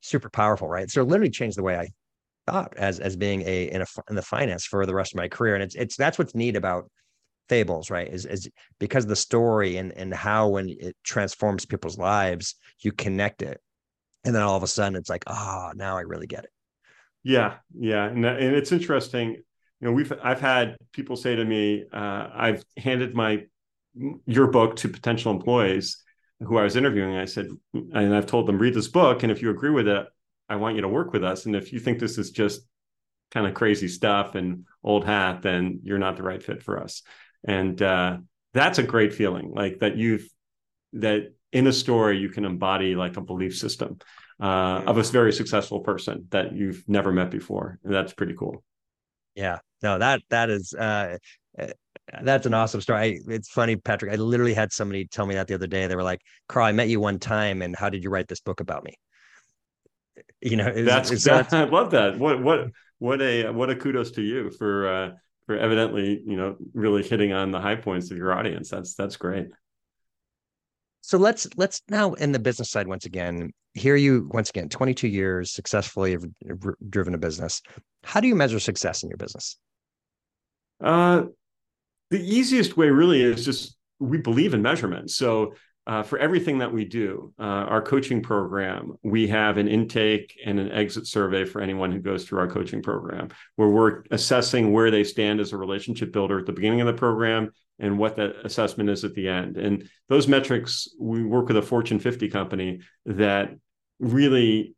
super 0.00 0.28
powerful 0.28 0.68
right? 0.68 0.90
So 0.90 1.00
it 1.00 1.08
literally 1.08 1.30
changed 1.30 1.56
the 1.56 1.62
way 1.62 1.76
i 1.76 1.88
thought 2.46 2.76
as 2.76 3.00
as 3.00 3.16
being 3.16 3.40
a 3.42 3.64
in 3.70 3.80
a 3.80 3.86
in 4.10 4.16
the 4.16 4.22
finance 4.22 4.66
for 4.66 4.84
the 4.84 4.94
rest 4.94 5.14
of 5.14 5.16
my 5.16 5.28
career 5.28 5.54
and 5.54 5.64
it's 5.64 5.74
it's 5.74 5.96
that's 5.96 6.18
what's 6.18 6.34
neat 6.34 6.56
about 6.56 6.90
fables 7.48 7.90
right? 7.90 8.08
Is 8.08 8.26
is 8.26 8.48
because 8.78 9.06
the 9.06 9.16
story 9.16 9.76
and 9.76 9.92
and 9.92 10.12
how 10.12 10.48
when 10.48 10.68
it 10.68 10.96
transforms 11.04 11.64
people's 11.64 11.98
lives 11.98 12.54
you 12.80 12.92
connect 12.92 13.42
it. 13.42 13.60
And 14.24 14.34
then 14.34 14.42
all 14.42 14.56
of 14.56 14.62
a 14.62 14.68
sudden 14.68 14.96
it's 14.96 15.10
like 15.10 15.24
oh 15.26 15.72
now 15.74 15.96
i 15.96 16.02
really 16.02 16.26
get 16.26 16.44
it. 16.44 16.50
Yeah 17.22 17.54
yeah. 17.78 18.06
And, 18.06 18.24
and 18.24 18.56
it's 18.56 18.72
interesting 18.72 19.32
you 19.32 19.88
know 19.88 19.92
we've 19.92 20.12
i've 20.22 20.40
had 20.40 20.76
people 20.92 21.16
say 21.16 21.34
to 21.34 21.44
me 21.44 21.84
uh, 21.92 22.28
i've 22.34 22.64
handed 22.76 23.14
my 23.14 23.44
your 24.26 24.48
book 24.48 24.76
to 24.76 24.88
potential 24.88 25.30
employees 25.32 26.02
who 26.40 26.58
i 26.58 26.62
was 26.62 26.76
interviewing. 26.76 27.16
I 27.16 27.26
said 27.26 27.48
and 27.72 28.14
i've 28.14 28.26
told 28.26 28.46
them 28.46 28.58
read 28.58 28.74
this 28.74 28.88
book 28.88 29.22
and 29.22 29.32
if 29.32 29.42
you 29.42 29.50
agree 29.50 29.70
with 29.70 29.88
it 29.88 30.06
I 30.48 30.56
want 30.56 30.76
you 30.76 30.82
to 30.82 30.88
work 30.88 31.12
with 31.12 31.24
us. 31.24 31.46
And 31.46 31.56
if 31.56 31.72
you 31.72 31.80
think 31.80 31.98
this 31.98 32.18
is 32.18 32.30
just 32.30 32.62
kind 33.30 33.46
of 33.46 33.54
crazy 33.54 33.88
stuff 33.88 34.34
and 34.34 34.64
old 34.82 35.04
hat, 35.04 35.42
then 35.42 35.80
you're 35.82 35.98
not 35.98 36.16
the 36.16 36.22
right 36.22 36.42
fit 36.42 36.62
for 36.62 36.80
us. 36.80 37.02
And 37.46 37.80
uh, 37.80 38.18
that's 38.52 38.78
a 38.78 38.82
great 38.82 39.14
feeling, 39.14 39.52
like 39.54 39.80
that 39.80 39.96
you've 39.96 40.28
that 40.94 41.32
in 41.52 41.66
a 41.66 41.72
story 41.72 42.18
you 42.18 42.28
can 42.28 42.44
embody 42.44 42.94
like 42.94 43.16
a 43.16 43.20
belief 43.20 43.56
system 43.56 43.98
uh, 44.40 44.82
of 44.86 44.98
a 44.98 45.02
very 45.02 45.32
successful 45.32 45.80
person 45.80 46.26
that 46.30 46.54
you've 46.54 46.82
never 46.88 47.12
met 47.12 47.30
before. 47.30 47.78
And 47.84 47.94
that's 47.94 48.12
pretty 48.12 48.34
cool. 48.34 48.64
Yeah, 49.34 49.58
no, 49.82 49.98
that 49.98 50.22
that 50.30 50.50
is 50.50 50.74
uh, 50.74 51.18
uh 51.58 51.66
that's 52.22 52.46
an 52.46 52.54
awesome 52.54 52.80
story. 52.80 52.98
I, 52.98 53.32
it's 53.32 53.48
funny, 53.48 53.76
Patrick. 53.76 54.12
I 54.12 54.16
literally 54.16 54.54
had 54.54 54.72
somebody 54.72 55.06
tell 55.06 55.26
me 55.26 55.34
that 55.34 55.46
the 55.48 55.54
other 55.54 55.66
day. 55.66 55.86
They 55.86 55.96
were 55.96 56.02
like, 56.02 56.20
"Carl, 56.48 56.66
I 56.66 56.72
met 56.72 56.88
you 56.88 57.00
one 57.00 57.18
time, 57.18 57.62
and 57.62 57.74
how 57.74 57.88
did 57.88 58.04
you 58.04 58.10
write 58.10 58.28
this 58.28 58.40
book 58.40 58.60
about 58.60 58.84
me?" 58.84 58.94
You 60.40 60.56
know, 60.56 60.84
that's, 60.84 61.10
that, 61.10 61.22
that's 61.22 61.52
I 61.52 61.64
love 61.64 61.92
that. 61.92 62.18
What 62.18 62.42
what 62.42 62.68
what 62.98 63.22
a 63.22 63.50
what 63.50 63.70
a 63.70 63.76
kudos 63.76 64.12
to 64.12 64.22
you 64.22 64.50
for 64.50 64.88
uh, 64.88 65.10
for 65.46 65.56
evidently 65.56 66.22
you 66.26 66.36
know 66.36 66.56
really 66.72 67.02
hitting 67.02 67.32
on 67.32 67.50
the 67.50 67.60
high 67.60 67.76
points 67.76 68.10
of 68.10 68.16
your 68.16 68.32
audience. 68.32 68.70
That's 68.70 68.94
that's 68.94 69.16
great. 69.16 69.48
So 71.00 71.18
let's 71.18 71.46
let's 71.56 71.82
now 71.88 72.14
in 72.14 72.32
the 72.32 72.38
business 72.38 72.70
side 72.70 72.88
once 72.88 73.04
again. 73.04 73.50
Here 73.74 73.96
you 73.96 74.28
once 74.32 74.50
again, 74.50 74.68
22 74.68 75.08
years 75.08 75.52
successfully 75.52 76.12
have 76.12 76.24
driven 76.88 77.14
a 77.14 77.18
business. 77.18 77.60
How 78.04 78.20
do 78.20 78.28
you 78.28 78.34
measure 78.34 78.60
success 78.60 79.02
in 79.02 79.08
your 79.08 79.16
business? 79.18 79.58
Uh, 80.82 81.24
the 82.10 82.20
easiest 82.20 82.76
way 82.76 82.88
really 82.88 83.22
is 83.22 83.44
just 83.44 83.76
we 83.98 84.18
believe 84.18 84.54
in 84.54 84.62
measurement. 84.62 85.10
So 85.10 85.54
uh, 85.86 86.02
for 86.02 86.18
everything 86.18 86.58
that 86.58 86.72
we 86.72 86.84
do, 86.84 87.32
uh, 87.38 87.42
our 87.42 87.82
coaching 87.82 88.22
program, 88.22 88.94
we 89.02 89.26
have 89.28 89.58
an 89.58 89.68
intake 89.68 90.34
and 90.44 90.58
an 90.58 90.70
exit 90.72 91.06
survey 91.06 91.44
for 91.44 91.60
anyone 91.60 91.92
who 91.92 92.00
goes 92.00 92.24
through 92.24 92.38
our 92.38 92.48
coaching 92.48 92.82
program, 92.82 93.28
where 93.56 93.68
we're 93.68 94.02
assessing 94.10 94.72
where 94.72 94.90
they 94.90 95.04
stand 95.04 95.40
as 95.40 95.52
a 95.52 95.56
relationship 95.58 96.10
builder 96.10 96.38
at 96.38 96.46
the 96.46 96.52
beginning 96.52 96.80
of 96.80 96.86
the 96.86 96.94
program 96.94 97.50
and 97.78 97.98
what 97.98 98.16
that 98.16 98.34
assessment 98.44 98.88
is 98.88 99.04
at 99.04 99.14
the 99.14 99.28
end. 99.28 99.58
And 99.58 99.88
those 100.08 100.26
metrics, 100.26 100.88
we 100.98 101.22
work 101.22 101.48
with 101.48 101.58
a 101.58 101.62
Fortune 101.62 101.98
50 101.98 102.28
company 102.28 102.80
that 103.04 103.50
really 103.98 104.74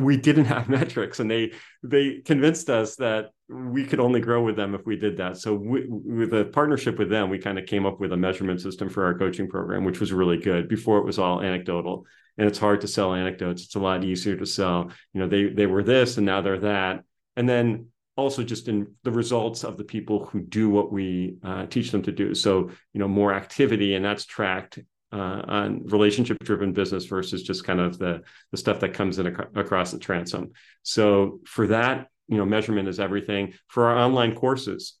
we 0.00 0.16
didn't 0.16 0.46
have 0.46 0.68
metrics 0.78 1.20
and 1.20 1.30
they 1.30 1.52
they 1.82 2.20
convinced 2.24 2.70
us 2.70 2.96
that 2.96 3.30
we 3.48 3.84
could 3.84 4.00
only 4.00 4.20
grow 4.20 4.42
with 4.42 4.56
them 4.56 4.74
if 4.74 4.86
we 4.86 4.96
did 4.96 5.16
that. 5.16 5.36
So 5.36 5.54
we, 5.54 5.86
with 5.88 6.32
a 6.34 6.44
partnership 6.44 6.98
with 6.98 7.10
them 7.10 7.30
we 7.30 7.38
kind 7.38 7.58
of 7.58 7.66
came 7.66 7.86
up 7.86 8.00
with 8.00 8.12
a 8.12 8.16
measurement 8.16 8.60
system 8.60 8.88
for 8.88 9.04
our 9.04 9.18
coaching 9.18 9.48
program 9.48 9.84
which 9.84 10.00
was 10.00 10.12
really 10.12 10.38
good. 10.38 10.68
Before 10.68 10.98
it 10.98 11.04
was 11.04 11.18
all 11.18 11.42
anecdotal 11.42 12.06
and 12.38 12.46
it's 12.46 12.58
hard 12.58 12.80
to 12.82 12.88
sell 12.88 13.14
anecdotes. 13.14 13.64
It's 13.64 13.74
a 13.74 13.80
lot 13.80 14.04
easier 14.04 14.36
to 14.36 14.46
sell. 14.46 14.90
You 15.12 15.20
know 15.20 15.28
they 15.28 15.48
they 15.48 15.66
were 15.66 15.82
this 15.82 16.16
and 16.16 16.26
now 16.26 16.40
they're 16.40 16.58
that. 16.60 17.04
And 17.36 17.48
then 17.48 17.86
also 18.16 18.42
just 18.42 18.68
in 18.68 18.86
the 19.02 19.10
results 19.10 19.64
of 19.64 19.76
the 19.76 19.84
people 19.84 20.26
who 20.26 20.40
do 20.40 20.68
what 20.68 20.92
we 20.92 21.36
uh, 21.42 21.66
teach 21.66 21.90
them 21.90 22.02
to 22.02 22.12
do. 22.12 22.34
So, 22.34 22.70
you 22.92 23.00
know, 23.00 23.08
more 23.08 23.32
activity, 23.32 23.94
and 23.94 24.04
that's 24.04 24.26
tracked 24.26 24.78
uh, 25.12 25.42
on 25.46 25.84
relationship 25.86 26.38
driven 26.40 26.72
business 26.72 27.06
versus 27.06 27.42
just 27.42 27.64
kind 27.64 27.80
of 27.80 27.98
the 27.98 28.22
the 28.50 28.56
stuff 28.56 28.80
that 28.80 28.94
comes 28.94 29.18
in 29.18 29.26
ac- 29.28 29.48
across 29.54 29.90
the 29.90 29.98
transom. 29.98 30.52
So 30.82 31.40
for 31.46 31.66
that, 31.68 32.08
you 32.28 32.36
know, 32.36 32.44
measurement 32.44 32.88
is 32.88 33.00
everything. 33.00 33.54
For 33.68 33.86
our 33.86 33.98
online 33.98 34.34
courses, 34.34 34.94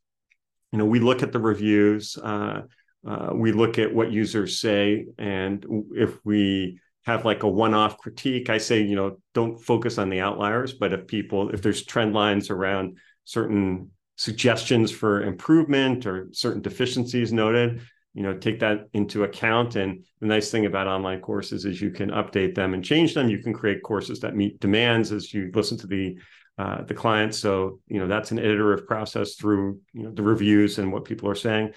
you 0.72 0.78
know, 0.78 0.86
we 0.86 1.00
look 1.00 1.22
at 1.22 1.32
the 1.32 1.38
reviews, 1.38 2.16
uh, 2.16 2.62
uh, 3.06 3.30
we 3.32 3.52
look 3.52 3.78
at 3.78 3.94
what 3.94 4.12
users 4.12 4.60
say, 4.60 5.06
and 5.18 5.64
if 5.92 6.18
we 6.24 6.80
have 7.06 7.24
like 7.24 7.42
a 7.42 7.48
one-off 7.48 7.96
critique 7.96 8.50
i 8.50 8.58
say 8.58 8.82
you 8.82 8.94
know 8.94 9.16
don't 9.32 9.58
focus 9.58 9.96
on 9.96 10.10
the 10.10 10.20
outliers 10.20 10.74
but 10.74 10.92
if 10.92 11.06
people 11.06 11.50
if 11.50 11.62
there's 11.62 11.84
trend 11.84 12.12
lines 12.12 12.50
around 12.50 12.98
certain 13.24 13.90
suggestions 14.16 14.90
for 14.90 15.22
improvement 15.22 16.04
or 16.04 16.28
certain 16.32 16.60
deficiencies 16.60 17.32
noted 17.32 17.80
you 18.14 18.22
know 18.22 18.36
take 18.36 18.60
that 18.60 18.88
into 18.92 19.24
account. 19.24 19.76
And 19.76 20.04
the 20.20 20.26
nice 20.26 20.50
thing 20.50 20.66
about 20.66 20.86
online 20.86 21.20
courses 21.20 21.64
is 21.64 21.80
you 21.80 21.90
can 21.90 22.10
update 22.10 22.54
them 22.54 22.74
and 22.74 22.84
change 22.84 23.14
them. 23.14 23.28
You 23.28 23.42
can 23.42 23.52
create 23.52 23.82
courses 23.82 24.20
that 24.20 24.36
meet 24.36 24.60
demands 24.60 25.12
as 25.12 25.32
you 25.32 25.50
listen 25.54 25.78
to 25.78 25.86
the 25.86 26.18
uh, 26.58 26.82
the 26.82 26.94
clients 26.94 27.38
so 27.38 27.80
you 27.86 27.98
know 27.98 28.06
that's 28.06 28.32
an 28.32 28.38
iterative 28.38 28.86
process 28.86 29.34
through 29.36 29.80
you 29.94 30.02
know 30.02 30.10
the 30.12 30.22
reviews 30.22 30.78
and 30.78 30.92
what 30.92 31.04
people 31.04 31.28
are 31.28 31.34
saying. 31.34 31.72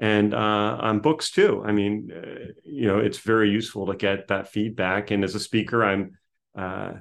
And 0.00 0.32
uh, 0.32 0.78
on 0.80 1.00
books 1.00 1.30
too. 1.30 1.62
I 1.66 1.72
mean 1.72 2.10
uh, 2.14 2.52
you 2.64 2.86
know 2.86 2.98
it's 2.98 3.18
very 3.18 3.50
useful 3.50 3.86
to 3.86 3.96
get 3.96 4.28
that 4.28 4.48
feedback. 4.48 5.10
And 5.10 5.24
as 5.24 5.34
a 5.34 5.40
speaker 5.40 5.84
i'm 5.84 6.18
uh, 6.56 6.92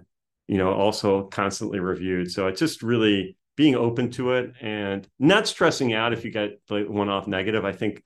you 0.47 0.57
know 0.57 0.73
also 0.73 1.23
constantly 1.23 1.79
reviewed. 1.79 2.31
So 2.31 2.47
it's 2.47 2.59
just 2.59 2.81
really 2.81 3.37
being 3.55 3.75
open 3.75 4.11
to 4.11 4.33
it 4.33 4.53
and 4.61 5.05
not 5.19 5.47
stressing 5.47 5.93
out 5.93 6.13
if 6.13 6.23
you 6.23 6.31
get 6.31 6.61
like 6.69 6.87
one 6.87 7.09
off 7.09 7.27
negative. 7.27 7.65
I 7.65 7.73
think, 7.73 8.03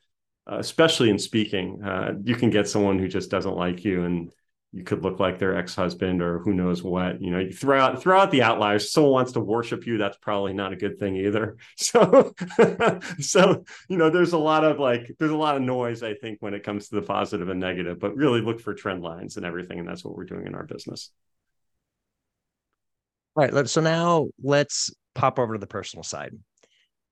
especially 0.48 1.10
in 1.10 1.20
speaking, 1.20 1.84
uh, 1.84 2.14
you 2.24 2.36
can 2.36 2.50
get 2.50 2.68
someone 2.68 3.00
who 3.00 3.08
just 3.08 3.30
doesn't 3.30 3.56
like 3.56 3.84
you 3.84 4.04
and 4.04 4.32
you 4.74 4.84
could 4.84 5.04
look 5.04 5.20
like 5.20 5.38
their 5.38 5.58
ex-husband 5.58 6.22
or 6.22 6.40
who 6.40 6.54
knows 6.54 6.82
what 6.82 7.22
you 7.22 7.30
know 7.30 7.40
you 7.40 7.52
throw 7.52 7.80
out 7.80 8.02
throw 8.02 8.20
out 8.20 8.32
the 8.32 8.42
outliers. 8.42 8.92
Someone 8.92 9.12
wants 9.12 9.34
to 9.34 9.42
worship 9.42 9.86
you 9.86 9.98
that's 9.98 10.18
probably 10.18 10.54
not 10.54 10.72
a 10.72 10.78
good 10.78 10.98
thing 10.98 11.18
either. 11.18 11.58
So 11.78 12.34
so 13.20 13.64
you 13.90 13.98
know 13.98 14.10
there's 14.10 14.34
a 14.34 14.38
lot 14.38 14.64
of 14.64 14.80
like 14.80 15.14
there's 15.20 15.32
a 15.32 15.36
lot 15.36 15.56
of 15.58 15.62
noise 15.62 16.04
i 16.04 16.14
think 16.14 16.38
when 16.42 16.54
it 16.54 16.64
comes 16.64 16.88
to 16.90 16.96
the 16.96 17.02
positive 17.02 17.50
and 17.50 17.60
negative 17.60 18.00
but 18.00 18.16
really 18.16 18.40
look 18.40 18.62
for 18.62 18.74
trend 18.74 19.02
lines 19.02 19.36
and 19.36 19.46
everything 19.46 19.80
and 19.80 19.88
that's 19.88 20.06
what 20.06 20.16
we're 20.16 20.26
doing 20.26 20.48
in 20.48 20.56
our 20.56 20.64
business. 20.64 21.12
All 23.36 23.44
right 23.46 23.68
so 23.68 23.82
now 23.82 24.30
let's 24.42 24.94
pop 25.16 25.40
over 25.40 25.54
to 25.54 25.60
the 25.60 25.68
personal 25.68 26.04
side. 26.04 26.34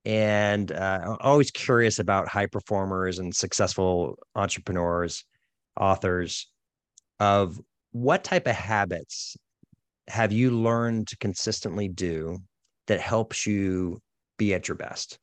And 0.04 0.72
uh, 0.72 1.16
always 1.20 1.50
curious 1.50 1.98
about 1.98 2.28
high 2.28 2.46
performers 2.46 3.18
and 3.18 3.34
successful 3.34 4.18
entrepreneurs, 4.34 5.24
authors, 5.78 6.48
of 7.18 7.60
what 7.92 8.24
type 8.24 8.46
of 8.46 8.54
habits 8.54 9.36
have 10.08 10.32
you 10.32 10.50
learned 10.50 11.08
to 11.08 11.16
consistently 11.18 11.88
do 11.88 12.38
that 12.86 13.00
helps 13.00 13.46
you 13.46 14.00
be 14.38 14.54
at 14.54 14.68
your 14.68 14.76
best? 14.76 15.18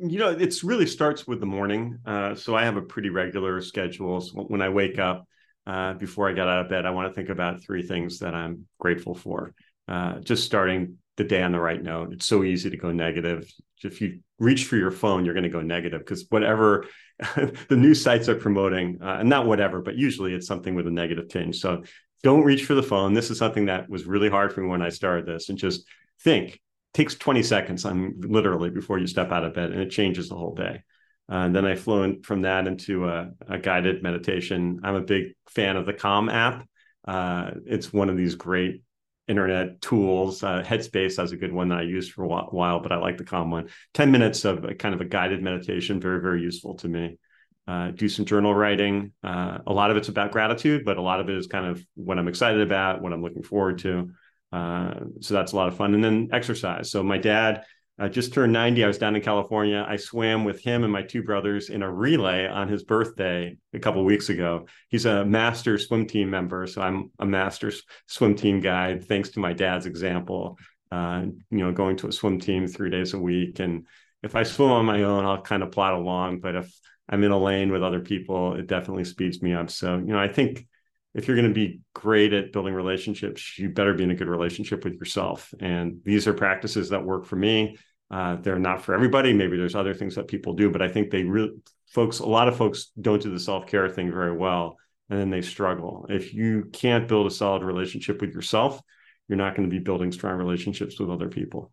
You 0.00 0.18
know, 0.18 0.30
it's 0.30 0.62
really 0.62 0.86
starts 0.86 1.26
with 1.26 1.40
the 1.40 1.46
morning. 1.46 1.98
Uh, 2.06 2.34
so 2.34 2.54
I 2.54 2.64
have 2.64 2.76
a 2.76 2.82
pretty 2.82 3.10
regular 3.10 3.60
schedule. 3.60 4.20
So 4.20 4.42
when 4.42 4.62
I 4.62 4.68
wake 4.68 4.98
up, 4.98 5.26
uh, 5.66 5.94
before 5.94 6.28
I 6.28 6.32
get 6.32 6.46
out 6.46 6.64
of 6.64 6.70
bed, 6.70 6.86
I 6.86 6.90
want 6.90 7.08
to 7.08 7.14
think 7.14 7.30
about 7.30 7.62
three 7.62 7.82
things 7.82 8.18
that 8.20 8.34
I'm 8.34 8.66
grateful 8.78 9.14
for. 9.14 9.54
Uh, 9.86 10.20
just 10.20 10.44
starting 10.44 10.98
the 11.16 11.24
day 11.24 11.42
on 11.42 11.52
the 11.52 11.60
right 11.60 11.82
note. 11.82 12.12
It's 12.12 12.26
so 12.26 12.42
easy 12.42 12.70
to 12.70 12.76
go 12.76 12.90
negative. 12.90 13.50
If 13.82 14.00
you 14.00 14.20
reach 14.38 14.64
for 14.64 14.76
your 14.76 14.90
phone, 14.90 15.24
you're 15.24 15.34
going 15.34 15.44
to 15.44 15.50
go 15.50 15.60
negative 15.60 16.00
because 16.00 16.26
whatever 16.30 16.86
the 17.36 17.76
news 17.76 18.02
sites 18.02 18.28
are 18.28 18.34
promoting, 18.34 18.98
uh, 19.02 19.18
and 19.20 19.28
not 19.28 19.46
whatever, 19.46 19.80
but 19.80 19.96
usually 19.96 20.34
it's 20.34 20.46
something 20.46 20.74
with 20.74 20.86
a 20.86 20.90
negative 20.90 21.28
tinge. 21.28 21.60
So 21.60 21.84
don't 22.22 22.44
reach 22.44 22.64
for 22.64 22.74
the 22.74 22.82
phone. 22.82 23.12
This 23.12 23.30
is 23.30 23.38
something 23.38 23.66
that 23.66 23.88
was 23.88 24.06
really 24.06 24.30
hard 24.30 24.52
for 24.52 24.62
me 24.62 24.68
when 24.68 24.82
I 24.82 24.88
started 24.88 25.26
this, 25.26 25.48
and 25.48 25.58
just 25.58 25.86
think. 26.20 26.54
It 26.54 26.60
takes 26.94 27.14
20 27.16 27.42
seconds, 27.42 27.84
I'm 27.84 28.20
literally 28.20 28.70
before 28.70 28.98
you 28.98 29.06
step 29.06 29.32
out 29.32 29.44
of 29.44 29.54
bed, 29.54 29.72
and 29.72 29.80
it 29.80 29.90
changes 29.90 30.28
the 30.28 30.36
whole 30.36 30.54
day. 30.54 30.82
Uh, 31.30 31.36
and 31.36 31.56
then 31.56 31.64
I 31.64 31.74
flew 31.74 32.22
from 32.22 32.42
that 32.42 32.66
into 32.66 33.08
a, 33.08 33.30
a, 33.48 33.58
guided 33.58 34.02
meditation. 34.02 34.80
I'm 34.84 34.94
a 34.94 35.00
big 35.00 35.34
fan 35.48 35.76
of 35.76 35.86
the 35.86 35.94
Calm 35.94 36.28
app. 36.28 36.66
Uh, 37.06 37.52
it's 37.66 37.92
one 37.92 38.10
of 38.10 38.16
these 38.16 38.34
great 38.34 38.82
internet 39.28 39.80
tools. 39.80 40.42
Uh, 40.42 40.62
Headspace 40.62 41.16
has 41.16 41.32
a 41.32 41.36
good 41.36 41.52
one 41.52 41.68
that 41.68 41.78
I 41.78 41.82
used 41.82 42.12
for 42.12 42.24
a 42.24 42.28
while, 42.28 42.80
but 42.80 42.92
I 42.92 42.96
like 42.96 43.16
the 43.16 43.24
Calm 43.24 43.50
one. 43.50 43.68
10 43.94 44.10
minutes 44.10 44.44
of 44.44 44.64
a, 44.64 44.74
kind 44.74 44.94
of 44.94 45.00
a 45.00 45.04
guided 45.04 45.42
meditation, 45.42 46.00
very, 46.00 46.20
very 46.20 46.42
useful 46.42 46.74
to 46.76 46.88
me. 46.88 47.18
Uh, 47.66 47.90
do 47.92 48.08
some 48.08 48.26
journal 48.26 48.54
writing. 48.54 49.12
Uh, 49.22 49.58
a 49.66 49.72
lot 49.72 49.90
of 49.90 49.96
it's 49.96 50.08
about 50.08 50.32
gratitude, 50.32 50.84
but 50.84 50.98
a 50.98 51.02
lot 51.02 51.20
of 51.20 51.30
it 51.30 51.36
is 51.36 51.46
kind 51.46 51.66
of 51.66 51.84
what 51.94 52.18
I'm 52.18 52.28
excited 52.28 52.60
about, 52.60 53.00
what 53.00 53.12
I'm 53.12 53.22
looking 53.22 53.42
forward 53.42 53.78
to. 53.78 54.10
Uh, 54.52 54.94
so 55.20 55.34
that's 55.34 55.52
a 55.52 55.56
lot 55.56 55.68
of 55.68 55.76
fun. 55.76 55.94
And 55.94 56.04
then 56.04 56.28
exercise. 56.32 56.90
So 56.90 57.02
my 57.02 57.16
dad 57.16 57.64
I 57.98 58.08
just 58.08 58.34
turned 58.34 58.52
90. 58.52 58.82
I 58.82 58.88
was 58.88 58.98
down 58.98 59.14
in 59.14 59.22
California. 59.22 59.84
I 59.88 59.96
swam 59.96 60.44
with 60.44 60.60
him 60.60 60.82
and 60.82 60.92
my 60.92 61.02
two 61.02 61.22
brothers 61.22 61.70
in 61.70 61.82
a 61.82 61.90
relay 61.90 62.46
on 62.46 62.66
his 62.66 62.82
birthday 62.82 63.56
a 63.72 63.78
couple 63.78 64.04
weeks 64.04 64.30
ago. 64.30 64.66
He's 64.88 65.06
a 65.06 65.24
master 65.24 65.78
swim 65.78 66.06
team 66.06 66.28
member, 66.28 66.66
so 66.66 66.82
I'm 66.82 67.12
a 67.20 67.26
master 67.26 67.72
swim 68.08 68.34
team 68.34 68.60
guy. 68.60 68.98
Thanks 68.98 69.30
to 69.30 69.40
my 69.40 69.52
dad's 69.52 69.86
example, 69.86 70.58
uh, 70.90 71.22
you 71.50 71.58
know, 71.58 71.70
going 71.70 71.96
to 71.98 72.08
a 72.08 72.12
swim 72.12 72.40
team 72.40 72.66
three 72.66 72.90
days 72.90 73.14
a 73.14 73.18
week. 73.18 73.60
And 73.60 73.86
if 74.24 74.34
I 74.34 74.42
swim 74.42 74.72
on 74.72 74.86
my 74.86 75.04
own, 75.04 75.24
I'll 75.24 75.42
kind 75.42 75.62
of 75.62 75.70
plod 75.70 75.94
along. 75.94 76.40
But 76.40 76.56
if 76.56 76.80
I'm 77.08 77.22
in 77.22 77.30
a 77.30 77.38
lane 77.38 77.70
with 77.70 77.84
other 77.84 78.00
people, 78.00 78.54
it 78.54 78.66
definitely 78.66 79.04
speeds 79.04 79.40
me 79.40 79.54
up. 79.54 79.70
So, 79.70 79.98
you 79.98 80.12
know, 80.12 80.18
I 80.18 80.28
think 80.28 80.66
if 81.14 81.28
you're 81.28 81.36
going 81.36 81.48
to 81.48 81.54
be 81.54 81.80
great 81.94 82.32
at 82.32 82.52
building 82.52 82.74
relationships, 82.74 83.56
you 83.58 83.68
better 83.68 83.94
be 83.94 84.04
in 84.04 84.10
a 84.10 84.16
good 84.16 84.28
relationship 84.28 84.84
with 84.84 84.94
yourself. 84.94 85.54
And 85.60 86.00
these 86.04 86.26
are 86.26 86.34
practices 86.34 86.90
that 86.90 87.04
work 87.04 87.24
for 87.24 87.36
me. 87.36 87.78
Uh, 88.10 88.36
they're 88.36 88.58
not 88.58 88.82
for 88.82 88.94
everybody. 88.94 89.32
Maybe 89.32 89.56
there's 89.56 89.76
other 89.76 89.94
things 89.94 90.16
that 90.16 90.28
people 90.28 90.54
do, 90.54 90.70
but 90.70 90.82
I 90.82 90.88
think 90.88 91.10
they 91.10 91.22
really, 91.22 91.52
folks, 91.86 92.18
a 92.18 92.26
lot 92.26 92.48
of 92.48 92.56
folks 92.56 92.90
don't 93.00 93.22
do 93.22 93.30
the 93.30 93.40
self 93.40 93.66
care 93.66 93.88
thing 93.88 94.10
very 94.10 94.36
well. 94.36 94.76
And 95.08 95.20
then 95.20 95.30
they 95.30 95.42
struggle. 95.42 96.06
If 96.08 96.34
you 96.34 96.70
can't 96.72 97.06
build 97.06 97.26
a 97.26 97.30
solid 97.30 97.62
relationship 97.62 98.20
with 98.20 98.32
yourself, 98.32 98.80
you're 99.28 99.38
not 99.38 99.54
going 99.54 99.68
to 99.68 99.74
be 99.74 99.82
building 99.82 100.12
strong 100.12 100.36
relationships 100.36 100.98
with 100.98 101.10
other 101.10 101.28
people. 101.28 101.72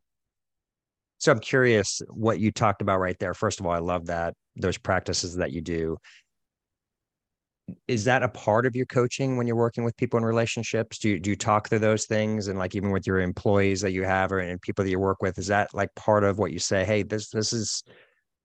So 1.18 1.32
I'm 1.32 1.40
curious 1.40 2.02
what 2.10 2.40
you 2.40 2.52
talked 2.52 2.82
about 2.82 3.00
right 3.00 3.18
there. 3.20 3.34
First 3.34 3.60
of 3.60 3.66
all, 3.66 3.72
I 3.72 3.80
love 3.80 4.08
that 4.08 4.34
those 4.56 4.78
practices 4.78 5.36
that 5.36 5.52
you 5.52 5.62
do 5.62 5.98
is 7.88 8.04
that 8.06 8.24
a 8.24 8.28
part 8.28 8.66
of 8.66 8.76
your 8.76 8.86
coaching 8.86 9.38
when 9.38 9.48
you're 9.48 9.56
working 9.56 9.84
with 9.84 9.96
people 9.98 10.18
in 10.18 10.26
relationships? 10.26 10.98
Do 10.98 11.10
you, 11.10 11.20
do 11.20 11.30
you 11.30 11.36
talk 11.36 11.70
through 11.70 11.80
those 11.80 12.06
things 12.06 12.48
and 12.48 12.58
like 12.58 12.76
even 12.76 12.92
with 12.92 13.08
your 13.08 13.20
employees 13.20 13.82
that 13.82 13.92
you 13.92 14.04
have 14.04 14.32
or 14.32 14.40
and 14.40 14.62
people 14.62 14.84
that 14.84 14.92
you 14.92 15.00
work 15.00 15.22
with, 15.22 15.38
is 15.38 15.48
that 15.48 15.74
like 15.74 15.94
part 15.96 16.24
of 16.24 16.38
what 16.38 16.52
you 16.52 16.60
say, 16.60 16.84
hey, 16.86 17.04
this 17.04 17.30
this 17.30 17.54
is 17.54 17.84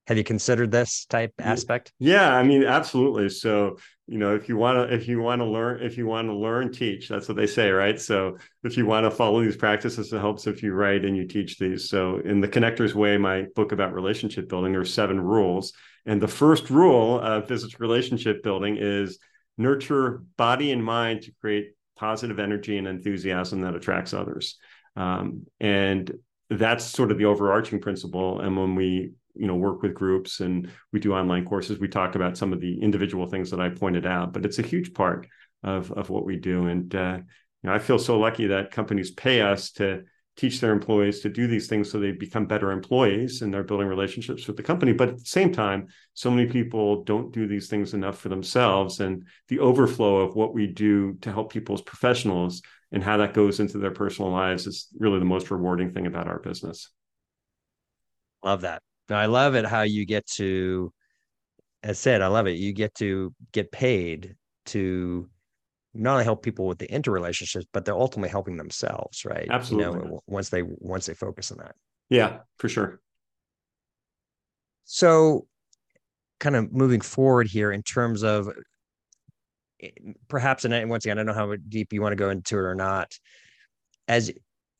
have 0.07 0.17
you 0.17 0.25
considered 0.25 0.71
this 0.71 1.05
type 1.07 1.33
aspect? 1.39 1.93
Yeah, 1.99 2.35
I 2.35 2.43
mean, 2.43 2.65
absolutely. 2.65 3.29
So, 3.29 3.79
you 4.07 4.19
know, 4.19 4.37
if 4.37 4.49
you 4.49 4.57
want 4.57 4.77
to, 4.77 4.95
if 4.95 5.09
you 5.09 5.21
want 5.21 5.41
to 5.41 5.45
learn, 5.45 5.83
if 5.83 5.99
you 5.99 6.07
want 6.07 6.29
to 6.29 6.35
learn, 6.35 6.73
teach. 6.73 7.09
That's 7.09 7.29
what 7.29 7.37
they 7.37 7.47
say, 7.47 7.71
right? 7.71 8.01
So, 8.01 8.37
if 8.63 8.77
you 8.77 8.87
want 8.87 9.05
to 9.05 9.11
follow 9.11 9.43
these 9.43 9.57
practices, 9.57 10.13
it 10.13 10.21
helps 10.21 10.47
if 10.47 10.63
you 10.63 10.73
write 10.75 11.05
and 11.05 11.17
you 11.17 11.27
teach 11.27 11.59
these. 11.59 11.89
So, 11.89 12.19
in 12.19 12.41
the 12.41 12.49
Connectors 12.49 12.95
Way, 12.95 13.17
my 13.19 13.47
book 13.57 13.73
about 13.73 13.95
relationship 13.95 14.49
building, 14.49 14.73
there 14.73 14.81
are 14.81 14.85
seven 14.85 15.21
rules, 15.21 15.73
and 16.07 16.23
the 16.23 16.29
first 16.29 16.71
rule 16.71 17.19
of 17.21 17.49
business 17.49 17.81
relationship 17.81 18.45
building 18.45 18.77
is 18.79 19.19
nurture 19.59 20.23
body 20.37 20.71
and 20.71 20.85
mind 20.85 21.23
to 21.23 21.33
create 21.41 21.73
positive 21.97 22.39
energy 22.39 22.77
and 22.79 22.87
enthusiasm 22.87 23.63
that 23.63 23.75
attracts 23.75 24.13
others. 24.13 24.59
Um, 24.95 25.47
and 25.59 26.13
that's 26.51 26.85
sort 26.85 27.11
of 27.11 27.19
the 27.19 27.25
overarching 27.25 27.81
principle. 27.81 28.41
And 28.41 28.57
when 28.57 28.75
we 28.75 29.13
you 29.39 29.47
know 29.47 29.55
work 29.55 29.83
with 29.83 29.95
groups 29.95 30.41
and 30.41 30.71
we 30.93 31.01
do 31.01 31.15
online 31.15 31.45
courses. 31.45 31.79
We 31.79 31.89
talk 31.89 32.15
about 32.15 32.37
some 32.37 32.53
of 32.53 32.61
the 32.61 32.81
individual 32.81 33.27
things 33.27 33.51
that 33.51 33.61
i 33.61 33.69
pointed 33.69 34.07
out 34.07 34.33
but 34.33 34.45
it's 34.45 34.59
a 34.59 34.63
huge 34.63 34.95
part 34.95 35.27
of 35.63 35.93
of 35.93 36.11
what 36.11 36.25
we 36.25 36.37
do. 36.37 36.67
And 36.67 36.95
uh, 36.95 37.19
you 37.63 37.69
know 37.69 37.75
i 37.75 37.79
feel 37.79 37.99
so 37.99 38.19
lucky 38.19 38.49
that 38.49 38.71
companies 38.71 39.11
pay 39.11 39.41
us 39.41 39.73
to 39.73 40.05
teach 40.37 40.61
their 40.61 40.73
employees 40.73 41.21
to 41.21 41.31
do 41.31 41.47
these 41.47 41.67
things 41.67 41.91
so 41.91 41.99
they 41.99 42.13
become 42.13 42.47
better 42.47 42.71
employees 42.71 43.41
and 43.41 43.53
they're 43.53 43.65
building 43.65 43.89
relationships 43.89 44.47
with 44.47 44.57
the 44.57 44.63
company. 44.63 44.93
But 44.93 45.09
at 45.09 45.19
the 45.19 45.25
same 45.25 45.53
time 45.53 45.89
so 46.15 46.31
many 46.31 46.47
people 46.47 47.05
don't 47.05 47.33
do 47.33 47.47
these 47.47 47.69
things 47.69 47.95
enough 47.95 48.19
for 48.19 48.29
themselves. 48.29 49.01
And 49.01 49.27
the 49.49 49.61
overflow 49.61 50.19
of 50.19 50.37
what 50.37 50.55
we 50.55 50.67
do 50.67 51.15
to 51.23 51.33
help 51.33 51.53
people 51.53 51.75
as 51.75 51.81
professionals 51.81 52.63
and 52.93 53.03
how 53.03 53.17
that 53.17 53.35
goes 53.35 53.61
into 53.61 53.79
their 53.79 53.91
personal 53.91 54.31
lives 54.31 54.67
is 54.67 54.89
really 54.99 55.19
the 55.19 55.25
most 55.25 55.51
rewarding 55.51 55.93
thing 55.93 56.07
about 56.07 56.29
our 56.29 56.39
business. 56.39 56.91
Love 58.45 58.61
that 58.61 58.83
I 59.11 59.27
love 59.27 59.55
it 59.55 59.65
how 59.67 59.83
you 59.83 60.05
get 60.05 60.27
to, 60.37 60.93
as 61.83 61.99
said, 61.99 62.23
I 62.23 62.29
love 62.29 62.47
it. 62.47 62.57
You 62.59 62.73
get 62.73 62.95
to 62.97 63.35
get 63.53 63.71
paid 63.73 64.37
to 64.67 65.29
not 65.95 66.13
only 66.13 66.25
help 66.25 66.43
people 66.43 66.67
with 66.67 66.79
the 66.79 66.89
interrelationships, 66.89 67.67
but 67.73 67.85
they're 67.85 67.97
ultimately 67.97 68.29
helping 68.29 68.57
themselves, 68.57 69.25
right? 69.25 69.49
Absolutely. 69.49 70.01
You 70.01 70.05
know, 70.11 70.21
once 70.27 70.51
they 70.51 70.63
once 70.63 71.07
they 71.07 71.15
focus 71.15 71.51
on 71.51 71.59
that. 71.59 71.75
Yeah, 72.09 72.41
for 72.59 72.69
sure. 72.69 73.01
So, 74.85 75.47
kind 76.39 76.57
of 76.57 76.73
moving 76.73 77.01
forward 77.01 77.49
here 77.49 77.73
in 77.73 77.83
terms 77.83 78.23
of 78.23 78.49
eh, 79.81 79.91
perhaps, 80.29 80.65
and 80.65 80.91
once 80.91 81.05
again, 81.05 81.19
I 81.19 81.25
don't 81.25 81.27
know 81.27 81.35
how 81.35 81.57
deep 81.69 81.93
you 81.93 82.03
want 82.03 82.13
to 82.13 82.17
go 82.17 82.31
into 82.31 82.57
it 82.57 82.63
or 82.63 82.75
not. 82.75 83.19
As 84.09 84.31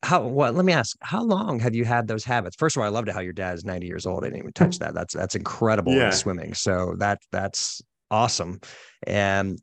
how 0.03 0.25
well 0.25 0.51
let 0.53 0.65
me 0.65 0.73
ask 0.73 0.95
how 1.01 1.23
long 1.23 1.59
have 1.59 1.75
you 1.75 1.85
had 1.85 2.07
those 2.07 2.23
habits? 2.23 2.55
First 2.55 2.77
of 2.77 2.81
all 2.81 2.85
i 2.85 2.89
loved 2.89 3.09
it 3.09 3.13
how 3.13 3.19
your 3.19 3.33
dad 3.33 3.55
is 3.55 3.65
90 3.65 3.87
years 3.87 4.05
old 4.05 4.23
i 4.23 4.27
didn't 4.27 4.39
even 4.39 4.53
touch 4.53 4.79
that 4.79 4.93
that's 4.93 5.13
that's 5.13 5.35
incredible 5.35 5.93
yeah. 5.93 6.07
in 6.07 6.11
swimming 6.11 6.53
so 6.53 6.95
that 6.99 7.19
that's 7.31 7.81
awesome 8.11 8.59
and 9.05 9.59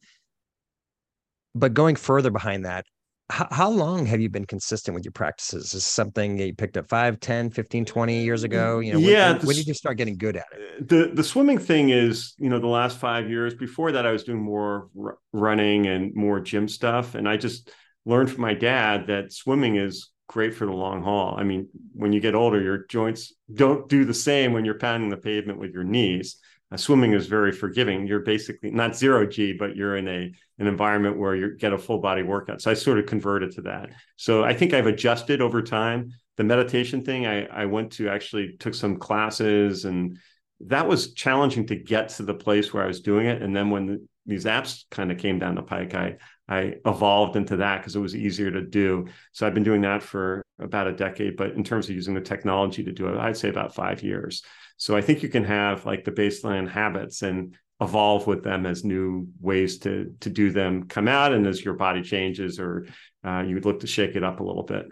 but 1.54 1.72
going 1.72 1.96
further 1.96 2.30
behind 2.30 2.64
that 2.64 2.84
how, 3.30 3.48
how 3.50 3.70
long 3.70 4.04
have 4.04 4.20
you 4.20 4.28
been 4.28 4.44
consistent 4.44 4.94
with 4.94 5.04
your 5.04 5.12
practices? 5.12 5.72
Is 5.72 5.86
something 5.86 6.38
you 6.38 6.54
picked 6.54 6.76
up 6.76 6.86
5 6.88 7.20
10 7.20 7.50
15 7.50 7.84
20 7.86 8.22
years 8.22 8.44
ago? 8.44 8.80
You 8.80 8.92
know 8.92 8.98
yeah 8.98 9.32
when, 9.32 9.46
when 9.46 9.56
did 9.56 9.66
you 9.66 9.74
start 9.74 9.96
getting 9.96 10.18
good 10.18 10.36
at 10.36 10.44
it? 10.52 10.60
uh, 10.60 10.84
the 10.84 11.10
the 11.14 11.24
swimming 11.24 11.58
thing 11.58 11.88
is 11.88 12.34
you 12.38 12.50
know 12.50 12.58
the 12.58 12.66
last 12.66 12.98
five 12.98 13.30
years 13.30 13.54
before 13.54 13.92
that 13.92 14.06
i 14.06 14.12
was 14.12 14.24
doing 14.24 14.42
more 14.42 14.88
r- 15.00 15.18
running 15.32 15.86
and 15.86 16.14
more 16.14 16.40
gym 16.40 16.68
stuff 16.68 17.14
and 17.14 17.28
i 17.28 17.36
just 17.36 17.70
learned 18.04 18.30
from 18.30 18.42
my 18.42 18.52
dad 18.52 19.06
that 19.06 19.32
swimming 19.32 19.76
is 19.76 20.10
great 20.28 20.54
for 20.54 20.66
the 20.66 20.72
long 20.72 21.02
haul. 21.02 21.36
I 21.38 21.42
mean, 21.42 21.68
when 21.92 22.12
you 22.12 22.20
get 22.20 22.34
older, 22.34 22.60
your 22.60 22.86
joints 22.86 23.32
don't 23.52 23.88
do 23.88 24.04
the 24.04 24.14
same 24.14 24.52
when 24.52 24.64
you're 24.64 24.78
pounding 24.78 25.10
the 25.10 25.16
pavement 25.16 25.58
with 25.58 25.72
your 25.72 25.84
knees. 25.84 26.36
Uh, 26.72 26.76
swimming 26.76 27.12
is 27.12 27.26
very 27.26 27.52
forgiving. 27.52 28.06
You're 28.06 28.20
basically 28.20 28.70
not 28.70 28.96
zero 28.96 29.26
G, 29.26 29.52
but 29.52 29.76
you're 29.76 29.96
in 29.96 30.08
a 30.08 30.32
an 30.58 30.66
environment 30.66 31.18
where 31.18 31.34
you 31.34 31.56
get 31.56 31.72
a 31.72 31.78
full 31.78 31.98
body 31.98 32.22
workout. 32.22 32.62
So 32.62 32.70
I 32.70 32.74
sort 32.74 32.98
of 32.98 33.06
converted 33.06 33.52
to 33.52 33.62
that. 33.62 33.90
So 34.16 34.44
I 34.44 34.54
think 34.54 34.72
I've 34.72 34.86
adjusted 34.86 35.40
over 35.40 35.62
time. 35.62 36.12
The 36.36 36.44
meditation 36.44 37.04
thing, 37.04 37.26
I, 37.26 37.46
I 37.46 37.66
went 37.66 37.92
to 37.92 38.08
actually 38.08 38.56
took 38.58 38.74
some 38.74 38.96
classes 38.96 39.84
and 39.84 40.16
that 40.60 40.86
was 40.86 41.12
challenging 41.12 41.66
to 41.66 41.76
get 41.76 42.10
to 42.10 42.22
the 42.22 42.34
place 42.34 42.72
where 42.72 42.84
I 42.84 42.86
was 42.86 43.00
doing 43.00 43.26
it. 43.26 43.42
And 43.42 43.54
then 43.54 43.70
when 43.70 43.86
the, 43.86 44.06
these 44.26 44.44
apps 44.44 44.84
kind 44.90 45.10
of 45.10 45.18
came 45.18 45.38
down 45.38 45.56
the 45.56 45.62
pike, 45.62 45.94
I 45.94 46.16
I 46.48 46.76
evolved 46.84 47.36
into 47.36 47.56
that 47.56 47.78
because 47.78 47.96
it 47.96 48.00
was 48.00 48.14
easier 48.14 48.50
to 48.50 48.60
do. 48.60 49.06
So 49.32 49.46
I've 49.46 49.54
been 49.54 49.62
doing 49.62 49.80
that 49.82 50.02
for 50.02 50.42
about 50.58 50.86
a 50.86 50.92
decade, 50.92 51.36
but 51.36 51.52
in 51.52 51.64
terms 51.64 51.88
of 51.88 51.94
using 51.94 52.14
the 52.14 52.20
technology 52.20 52.84
to 52.84 52.92
do 52.92 53.08
it, 53.08 53.16
I'd 53.16 53.36
say 53.36 53.48
about 53.48 53.74
five 53.74 54.02
years. 54.02 54.42
So 54.76 54.96
I 54.96 55.00
think 55.00 55.22
you 55.22 55.28
can 55.28 55.44
have 55.44 55.86
like 55.86 56.04
the 56.04 56.12
baseline 56.12 56.68
habits 56.68 57.22
and 57.22 57.56
evolve 57.80 58.26
with 58.26 58.44
them 58.44 58.66
as 58.66 58.84
new 58.84 59.28
ways 59.40 59.78
to 59.78 60.14
to 60.20 60.30
do 60.30 60.50
them 60.50 60.84
come 60.84 61.08
out, 61.08 61.32
and 61.32 61.46
as 61.46 61.64
your 61.64 61.74
body 61.74 62.02
changes, 62.02 62.60
or 62.60 62.86
uh, 63.24 63.42
you 63.46 63.54
would 63.54 63.64
look 63.64 63.80
to 63.80 63.86
shake 63.86 64.16
it 64.16 64.24
up 64.24 64.40
a 64.40 64.44
little 64.44 64.62
bit. 64.62 64.86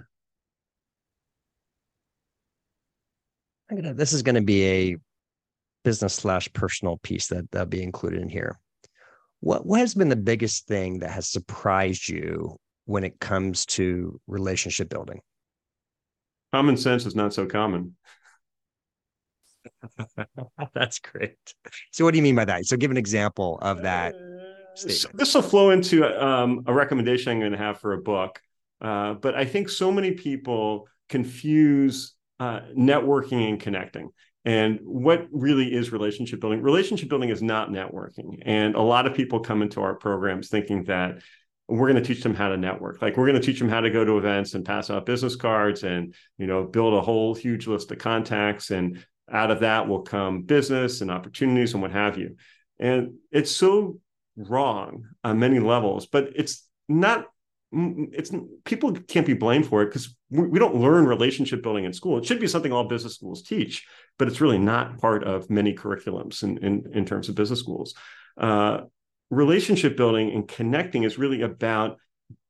This 3.70 4.12
is 4.12 4.22
going 4.22 4.34
to 4.34 4.42
be 4.42 4.64
a 4.66 4.96
business 5.82 6.14
slash 6.14 6.52
personal 6.52 6.98
piece 6.98 7.28
that 7.28 7.50
that'll 7.50 7.66
be 7.66 7.82
included 7.82 8.20
in 8.20 8.28
here. 8.28 8.58
What 9.42 9.66
what 9.66 9.80
has 9.80 9.92
been 9.94 10.08
the 10.08 10.14
biggest 10.14 10.68
thing 10.68 11.00
that 11.00 11.10
has 11.10 11.28
surprised 11.28 12.08
you 12.08 12.56
when 12.84 13.02
it 13.02 13.18
comes 13.18 13.66
to 13.66 14.20
relationship 14.28 14.88
building? 14.88 15.20
Common 16.52 16.76
sense 16.76 17.06
is 17.06 17.16
not 17.16 17.34
so 17.34 17.46
common. 17.46 17.96
That's 20.74 21.00
great. 21.00 21.34
So, 21.90 22.04
what 22.04 22.12
do 22.12 22.18
you 22.18 22.22
mean 22.22 22.36
by 22.36 22.44
that? 22.44 22.66
So, 22.66 22.76
give 22.76 22.92
an 22.92 22.96
example 22.96 23.58
of 23.60 23.82
that. 23.82 24.14
So 24.76 25.08
this 25.12 25.34
will 25.34 25.42
flow 25.42 25.70
into 25.70 26.04
um, 26.24 26.62
a 26.66 26.72
recommendation 26.72 27.32
I'm 27.32 27.40
going 27.40 27.50
to 27.50 27.58
have 27.58 27.80
for 27.80 27.94
a 27.94 28.00
book. 28.00 28.40
Uh, 28.80 29.14
but 29.14 29.34
I 29.34 29.44
think 29.44 29.68
so 29.68 29.90
many 29.90 30.12
people 30.12 30.86
confuse 31.08 32.14
uh, 32.38 32.60
networking 32.78 33.48
and 33.48 33.60
connecting. 33.60 34.10
And 34.44 34.80
what 34.82 35.26
really 35.30 35.72
is 35.72 35.92
relationship 35.92 36.40
building? 36.40 36.62
Relationship 36.62 37.08
building 37.08 37.30
is 37.30 37.42
not 37.42 37.70
networking. 37.70 38.42
And 38.44 38.74
a 38.74 38.80
lot 38.80 39.06
of 39.06 39.14
people 39.14 39.40
come 39.40 39.62
into 39.62 39.80
our 39.80 39.94
programs 39.94 40.48
thinking 40.48 40.84
that 40.84 41.22
we're 41.68 41.90
going 41.90 42.02
to 42.02 42.06
teach 42.06 42.22
them 42.22 42.34
how 42.34 42.48
to 42.48 42.56
network. 42.56 43.00
Like 43.00 43.16
we're 43.16 43.26
going 43.26 43.40
to 43.40 43.46
teach 43.46 43.58
them 43.58 43.68
how 43.68 43.80
to 43.80 43.90
go 43.90 44.04
to 44.04 44.18
events 44.18 44.54
and 44.54 44.64
pass 44.64 44.90
out 44.90 45.06
business 45.06 45.36
cards 45.36 45.84
and, 45.84 46.14
you 46.38 46.46
know, 46.46 46.64
build 46.64 46.94
a 46.94 47.00
whole 47.00 47.34
huge 47.34 47.68
list 47.68 47.92
of 47.92 47.98
contacts. 47.98 48.70
And 48.70 49.04
out 49.30 49.52
of 49.52 49.60
that 49.60 49.86
will 49.88 50.02
come 50.02 50.42
business 50.42 51.00
and 51.00 51.10
opportunities 51.10 51.72
and 51.72 51.82
what 51.82 51.92
have 51.92 52.18
you. 52.18 52.36
And 52.80 53.14
it's 53.30 53.52
so 53.52 54.00
wrong 54.36 55.04
on 55.22 55.38
many 55.38 55.60
levels, 55.60 56.06
but 56.06 56.30
it's 56.34 56.66
not 56.88 57.26
it's 57.72 58.30
people 58.64 58.92
can't 58.92 59.26
be 59.26 59.32
blamed 59.32 59.66
for 59.66 59.82
it 59.82 59.86
because 59.86 60.14
we, 60.28 60.58
don't 60.58 60.76
learn 60.76 61.06
relationship 61.06 61.62
building 61.62 61.84
in 61.84 61.92
school. 61.92 62.18
It 62.18 62.26
should 62.26 62.40
be 62.40 62.46
something 62.46 62.70
all 62.70 62.84
business 62.84 63.14
schools 63.14 63.42
teach, 63.42 63.86
but 64.18 64.28
it's 64.28 64.40
really 64.40 64.58
not 64.58 64.98
part 64.98 65.24
of 65.24 65.50
many 65.50 65.74
curriculums 65.74 66.42
in, 66.42 66.58
in, 66.58 66.90
in 66.94 67.04
terms 67.04 67.28
of 67.28 67.34
business 67.34 67.60
schools. 67.60 67.94
Uh, 68.36 68.82
relationship 69.30 69.96
building 69.96 70.30
and 70.30 70.46
connecting 70.46 71.04
is 71.04 71.18
really 71.18 71.42
about 71.42 71.98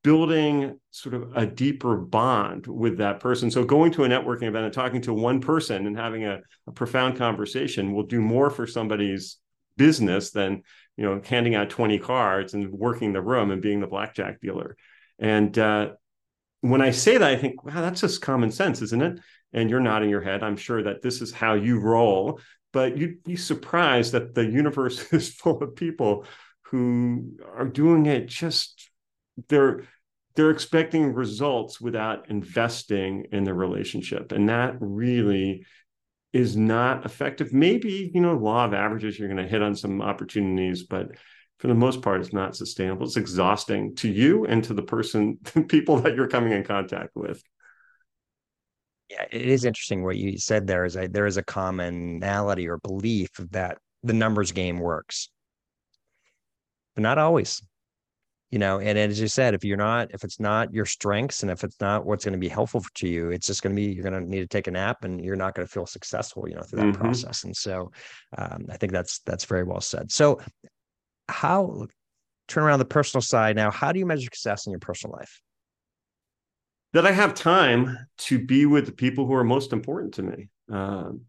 building 0.03 0.79
sort 0.91 1.15
of 1.15 1.31
a 1.35 1.45
deeper 1.45 1.95
bond 1.95 2.67
with 2.67 2.97
that 2.97 3.19
person. 3.19 3.49
So 3.49 3.63
going 3.63 3.91
to 3.93 4.03
a 4.03 4.07
networking 4.07 4.43
event 4.43 4.65
and 4.65 4.73
talking 4.73 5.01
to 5.03 5.13
one 5.13 5.39
person 5.39 5.87
and 5.87 5.97
having 5.97 6.25
a, 6.25 6.41
a 6.67 6.71
profound 6.71 7.17
conversation 7.17 7.93
will 7.93 8.03
do 8.03 8.19
more 8.19 8.49
for 8.49 8.67
somebody's 8.67 9.37
business 9.77 10.31
than 10.31 10.61
you 10.97 11.03
know 11.03 11.21
handing 11.25 11.55
out 11.55 11.69
20 11.69 11.97
cards 11.99 12.53
and 12.53 12.71
working 12.71 13.13
the 13.13 13.21
room 13.21 13.49
and 13.49 13.61
being 13.61 13.79
the 13.79 13.87
blackjack 13.87 14.39
dealer. 14.41 14.75
And 15.19 15.57
uh, 15.57 15.91
when 16.61 16.81
I 16.81 16.91
say 16.91 17.17
that, 17.17 17.29
I 17.29 17.37
think, 17.37 17.63
wow, 17.63 17.81
that's 17.81 18.01
just 18.01 18.21
common 18.21 18.51
sense, 18.51 18.81
isn't 18.81 19.01
it? 19.01 19.19
And 19.53 19.69
you're 19.69 19.79
nodding 19.79 20.09
your 20.09 20.21
head. 20.21 20.43
I'm 20.43 20.57
sure 20.57 20.83
that 20.83 21.01
this 21.01 21.21
is 21.21 21.31
how 21.31 21.53
you 21.53 21.79
roll, 21.79 22.39
but 22.71 22.97
you'd 22.97 23.23
be 23.23 23.35
surprised 23.35 24.11
that 24.13 24.33
the 24.33 24.45
universe 24.45 25.13
is 25.13 25.33
full 25.33 25.63
of 25.63 25.75
people 25.75 26.25
who 26.61 27.37
are 27.55 27.67
doing 27.67 28.07
it 28.07 28.27
just 28.27 28.89
they're 29.47 29.83
they're 30.35 30.49
expecting 30.49 31.13
results 31.13 31.79
without 31.79 32.29
investing 32.31 33.27
in 33.31 33.43
the 33.43 33.53
relationship 33.53 34.31
and 34.31 34.49
that 34.49 34.75
really 34.79 35.63
is 36.33 36.57
not 36.57 37.05
effective 37.05 37.53
maybe 37.53 38.11
you 38.13 38.21
know 38.21 38.33
law 38.33 38.65
of 38.65 38.73
averages 38.73 39.19
you're 39.19 39.27
going 39.27 39.41
to 39.41 39.47
hit 39.47 39.61
on 39.61 39.75
some 39.75 40.01
opportunities 40.01 40.83
but 40.83 41.09
for 41.59 41.67
the 41.67 41.75
most 41.75 42.01
part 42.01 42.21
it's 42.21 42.33
not 42.33 42.55
sustainable 42.55 43.05
it's 43.05 43.17
exhausting 43.17 43.95
to 43.95 44.09
you 44.09 44.45
and 44.45 44.63
to 44.63 44.73
the 44.73 44.81
person 44.81 45.37
people 45.67 45.97
that 45.97 46.15
you're 46.15 46.27
coming 46.27 46.53
in 46.53 46.63
contact 46.63 47.11
with 47.15 47.43
it 49.31 49.41
is 49.41 49.65
interesting 49.65 50.03
what 50.03 50.17
you 50.17 50.37
said 50.37 50.67
there 50.67 50.85
is 50.85 50.95
a 50.95 51.07
there 51.07 51.25
is 51.25 51.37
a 51.37 51.43
commonality 51.43 52.67
or 52.67 52.77
belief 52.79 53.29
that 53.51 53.77
the 54.03 54.13
numbers 54.13 54.51
game 54.51 54.79
works. 54.79 55.29
but 56.95 57.01
not 57.01 57.17
always 57.17 57.61
you 58.53 58.59
know 58.59 58.79
and 58.79 58.99
as 58.99 59.19
you 59.19 59.27
said 59.27 59.55
if 59.55 59.65
you're 59.65 59.75
not 59.75 60.13
if 60.13 60.23
it's 60.23 60.39
not 60.39 60.71
your 60.71 60.85
strengths 60.85 61.41
and 61.41 61.51
if 61.51 61.63
it's 61.63 61.81
not 61.81 62.05
what's 62.05 62.23
going 62.23 62.33
to 62.33 62.37
be 62.39 62.47
helpful 62.47 62.83
to 62.93 63.07
you 63.07 63.31
it's 63.31 63.47
just 63.47 63.63
going 63.63 63.75
to 63.75 63.81
be 63.81 63.91
you're 63.91 64.03
going 64.03 64.13
to 64.13 64.29
need 64.29 64.41
to 64.41 64.47
take 64.47 64.67
a 64.67 64.71
nap 64.71 65.03
and 65.03 65.25
you're 65.25 65.35
not 65.35 65.55
going 65.55 65.67
to 65.67 65.73
feel 65.73 65.87
successful 65.87 66.47
you 66.47 66.53
know 66.53 66.61
through 66.61 66.79
that 66.79 66.85
mm-hmm. 66.93 67.01
process 67.01 67.45
and 67.45 67.57
so 67.57 67.91
um, 68.37 68.67
i 68.69 68.77
think 68.77 68.91
that's 68.91 69.19
that's 69.25 69.45
very 69.45 69.63
well 69.63 69.81
said 69.81 70.11
so 70.11 70.39
how 71.29 71.87
turn 72.47 72.63
around 72.63 72.77
the 72.77 72.85
personal 72.85 73.23
side 73.23 73.55
now 73.55 73.71
how 73.71 73.91
do 73.91 73.97
you 73.97 74.05
measure 74.05 74.25
success 74.25 74.67
in 74.67 74.71
your 74.71 74.79
personal 74.79 75.15
life 75.17 75.41
that 76.93 77.05
i 77.05 77.11
have 77.11 77.33
time 77.33 77.97
to 78.17 78.43
be 78.43 78.65
with 78.65 78.85
the 78.85 78.91
people 78.91 79.25
who 79.25 79.33
are 79.33 79.43
most 79.43 79.73
important 79.73 80.13
to 80.13 80.23
me 80.23 80.49
um, 80.71 81.21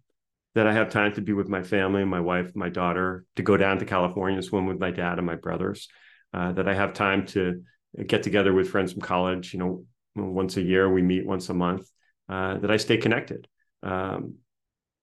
that 0.54 0.66
i 0.66 0.72
have 0.72 0.90
time 0.90 1.12
to 1.12 1.20
be 1.20 1.32
with 1.32 1.48
my 1.48 1.62
family 1.62 2.04
my 2.04 2.20
wife 2.20 2.54
my 2.54 2.68
daughter 2.68 3.24
to 3.36 3.42
go 3.42 3.56
down 3.56 3.78
to 3.78 3.84
california 3.84 4.42
swim 4.42 4.66
with 4.66 4.78
my 4.78 4.90
dad 4.90 5.18
and 5.18 5.26
my 5.26 5.36
brothers 5.36 5.88
uh, 6.34 6.52
that 6.52 6.68
I 6.68 6.74
have 6.74 6.94
time 6.94 7.26
to 7.26 7.62
get 8.06 8.24
together 8.24 8.52
with 8.52 8.68
friends 8.68 8.92
from 8.92 9.02
college. 9.02 9.54
You 9.54 9.60
know, 9.60 9.84
once 10.16 10.56
a 10.56 10.62
year 10.62 10.92
we 10.92 11.00
meet 11.00 11.24
once 11.24 11.48
a 11.48 11.54
month. 11.54 11.88
Uh, 12.28 12.58
that 12.58 12.70
I 12.70 12.78
stay 12.78 12.96
connected. 12.96 13.46
Um, 13.82 14.36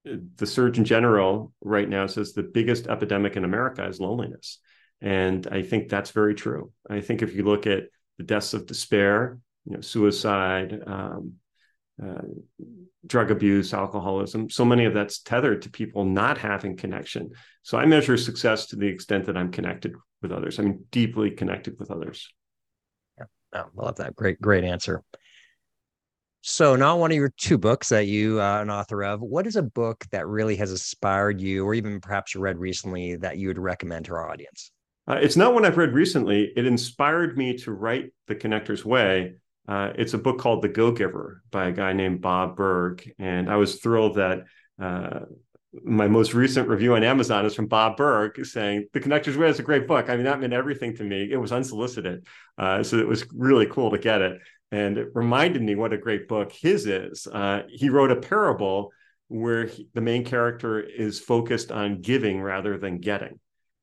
the 0.04 0.46
Surgeon 0.46 0.84
General 0.84 1.52
right 1.60 1.88
now 1.88 2.08
says 2.08 2.32
the 2.32 2.42
biggest 2.42 2.88
epidemic 2.88 3.36
in 3.36 3.44
America 3.44 3.86
is 3.86 4.00
loneliness, 4.00 4.58
and 5.00 5.46
I 5.46 5.62
think 5.62 5.88
that's 5.88 6.10
very 6.10 6.34
true. 6.34 6.72
I 6.90 7.00
think 7.00 7.22
if 7.22 7.34
you 7.34 7.44
look 7.44 7.66
at 7.68 7.84
the 8.18 8.24
deaths 8.24 8.54
of 8.54 8.66
despair, 8.66 9.38
you 9.64 9.74
know, 9.74 9.80
suicide. 9.80 10.80
Um, 10.86 11.34
uh, 12.02 12.22
drug 13.06 13.30
abuse, 13.30 13.74
alcoholism. 13.74 14.48
So 14.48 14.64
many 14.64 14.84
of 14.84 14.94
that's 14.94 15.20
tethered 15.20 15.62
to 15.62 15.70
people 15.70 16.04
not 16.04 16.38
having 16.38 16.76
connection. 16.76 17.30
So 17.62 17.78
I 17.78 17.86
measure 17.86 18.16
success 18.16 18.66
to 18.66 18.76
the 18.76 18.86
extent 18.86 19.26
that 19.26 19.36
I'm 19.36 19.50
connected 19.50 19.94
with 20.20 20.32
others. 20.32 20.58
I 20.58 20.62
mean, 20.62 20.84
deeply 20.90 21.30
connected 21.30 21.78
with 21.78 21.90
others. 21.90 22.32
Yeah, 23.18 23.24
oh, 23.54 23.60
I 23.60 23.84
love 23.84 23.96
that. 23.96 24.14
Great, 24.14 24.40
great 24.40 24.64
answer. 24.64 25.02
So, 26.44 26.74
not 26.74 26.98
one 26.98 27.12
of 27.12 27.16
your 27.16 27.32
two 27.36 27.56
books 27.56 27.90
that 27.90 28.06
you 28.06 28.40
are 28.40 28.58
uh, 28.58 28.62
an 28.62 28.70
author 28.70 29.04
of. 29.04 29.20
What 29.20 29.46
is 29.46 29.54
a 29.54 29.62
book 29.62 30.04
that 30.10 30.26
really 30.26 30.56
has 30.56 30.72
inspired 30.72 31.40
you, 31.40 31.64
or 31.64 31.72
even 31.72 32.00
perhaps 32.00 32.34
you 32.34 32.40
read 32.40 32.58
recently 32.58 33.14
that 33.16 33.38
you 33.38 33.46
would 33.46 33.60
recommend 33.60 34.06
to 34.06 34.14
our 34.14 34.28
audience? 34.28 34.72
Uh, 35.06 35.18
it's 35.22 35.36
not 35.36 35.54
one 35.54 35.64
I've 35.64 35.76
read 35.76 35.92
recently. 35.92 36.52
It 36.56 36.66
inspired 36.66 37.38
me 37.38 37.56
to 37.58 37.72
write 37.72 38.12
The 38.26 38.34
Connector's 38.34 38.84
Way. 38.84 39.34
Uh, 39.68 39.92
it's 39.96 40.14
a 40.14 40.18
book 40.18 40.38
called 40.38 40.62
The 40.62 40.68
Go 40.68 40.90
Giver 40.90 41.42
by 41.50 41.68
a 41.68 41.72
guy 41.72 41.92
named 41.92 42.20
Bob 42.20 42.56
Burg. 42.56 43.08
And 43.18 43.50
I 43.50 43.56
was 43.56 43.76
thrilled 43.76 44.16
that 44.16 44.44
uh, 44.80 45.20
my 45.84 46.08
most 46.08 46.34
recent 46.34 46.68
review 46.68 46.94
on 46.96 47.04
Amazon 47.04 47.46
is 47.46 47.54
from 47.54 47.66
Bob 47.66 47.96
Burg 47.96 48.44
saying 48.44 48.86
The 48.92 49.00
Connector's 49.00 49.38
Way 49.38 49.48
is 49.48 49.58
a 49.58 49.62
great 49.62 49.86
book. 49.86 50.10
I 50.10 50.16
mean, 50.16 50.24
that 50.24 50.40
meant 50.40 50.52
everything 50.52 50.96
to 50.96 51.04
me. 51.04 51.28
It 51.30 51.36
was 51.36 51.52
unsolicited. 51.52 52.26
Uh, 52.58 52.82
so 52.82 52.98
it 52.98 53.06
was 53.06 53.24
really 53.32 53.66
cool 53.66 53.90
to 53.90 53.98
get 53.98 54.20
it. 54.20 54.40
And 54.70 54.98
it 54.98 55.08
reminded 55.14 55.62
me 55.62 55.74
what 55.74 55.92
a 55.92 55.98
great 55.98 56.28
book 56.28 56.52
his 56.52 56.86
is. 56.86 57.26
Uh, 57.26 57.62
he 57.68 57.88
wrote 57.88 58.10
a 58.10 58.16
parable 58.16 58.90
where 59.28 59.66
he, 59.66 59.88
the 59.94 60.00
main 60.00 60.24
character 60.24 60.80
is 60.80 61.20
focused 61.20 61.70
on 61.70 62.00
giving 62.00 62.42
rather 62.42 62.78
than 62.78 62.98
getting. 62.98 63.38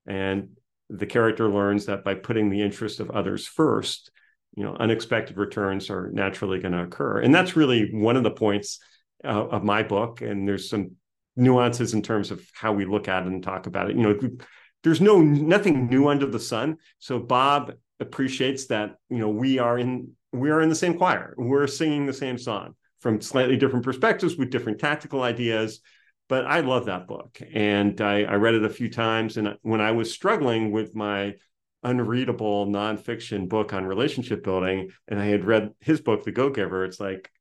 And 0.06 0.50
the 0.90 1.06
character 1.06 1.48
learns 1.48 1.86
that 1.86 2.04
by 2.04 2.16
putting 2.16 2.50
the 2.50 2.62
interest 2.62 3.00
of 3.00 3.12
others 3.12 3.48
first, 3.48 4.12
you 4.56 4.64
know, 4.64 4.76
unexpected 4.80 5.38
returns 5.38 5.90
are 5.90 6.10
naturally 6.12 6.60
going 6.60 6.74
to 6.74 6.84
occur. 6.84 7.20
And 7.22 7.34
that's 7.34 7.56
really 7.56 7.90
one 7.94 8.18
of 8.18 8.24
the 8.24 8.32
points 8.32 8.80
uh, 9.24 9.48
of 9.48 9.64
my 9.64 9.84
book. 9.84 10.22
And 10.22 10.48
there's 10.48 10.70
some 10.70 10.92
nuances 11.36 11.94
in 11.94 12.02
terms 12.02 12.32
of 12.32 12.46
how 12.54 12.74
we 12.74 12.86
look 12.86 13.08
at 13.08 13.24
it 13.24 13.28
and 13.28 13.42
talk 13.42 13.68
about 13.68 13.90
it. 13.90 13.96
You 13.96 14.04
know, 14.04 14.20
there's 14.84 15.02
no 15.02 15.22
nothing 15.22 15.88
new 15.88 16.08
under 16.08 16.26
the 16.26 16.40
sun. 16.40 16.78
So 17.00 17.20
Bob 17.20 17.74
appreciates 18.00 18.68
that 18.68 18.96
you 19.10 19.18
know 19.18 19.30
we 19.30 19.60
are 19.60 19.78
in 19.78 20.12
we 20.32 20.50
are 20.52 20.62
in 20.62 20.70
the 20.70 20.76
same 20.76 20.98
choir. 20.98 21.34
We're 21.38 21.68
singing 21.68 22.06
the 22.06 22.14
same 22.14 22.38
song 22.38 22.76
from 23.00 23.22
slightly 23.22 23.58
different 23.58 23.86
perspectives 23.86 24.36
with 24.36 24.50
different 24.50 24.80
tactical 24.80 25.24
ideas. 25.24 25.82
But 26.28 26.46
I 26.46 26.60
love 26.60 26.86
that 26.86 27.08
book, 27.08 27.42
and 27.54 28.00
I, 28.02 28.22
I 28.22 28.36
read 28.36 28.54
it 28.54 28.64
a 28.64 28.70
few 28.70 28.90
times. 28.90 29.38
And 29.38 29.58
when 29.64 29.82
I 29.82 29.92
was 29.92 30.14
struggling 30.14 30.72
with 30.72 30.94
my 30.94 31.34
unreadable 31.84 32.68
nonfiction 32.68 33.48
book 33.48 33.74
on 33.74 33.86
relationship 33.86 34.44
building, 34.44 34.90
and 35.08 35.20
I 35.20 35.26
had 35.26 35.46
read 35.46 35.72
his 35.80 36.02
book, 36.02 36.24
The 36.24 36.32
Go 36.32 36.50
Giver, 36.50 36.86
it's 36.86 37.00
like 37.00 37.32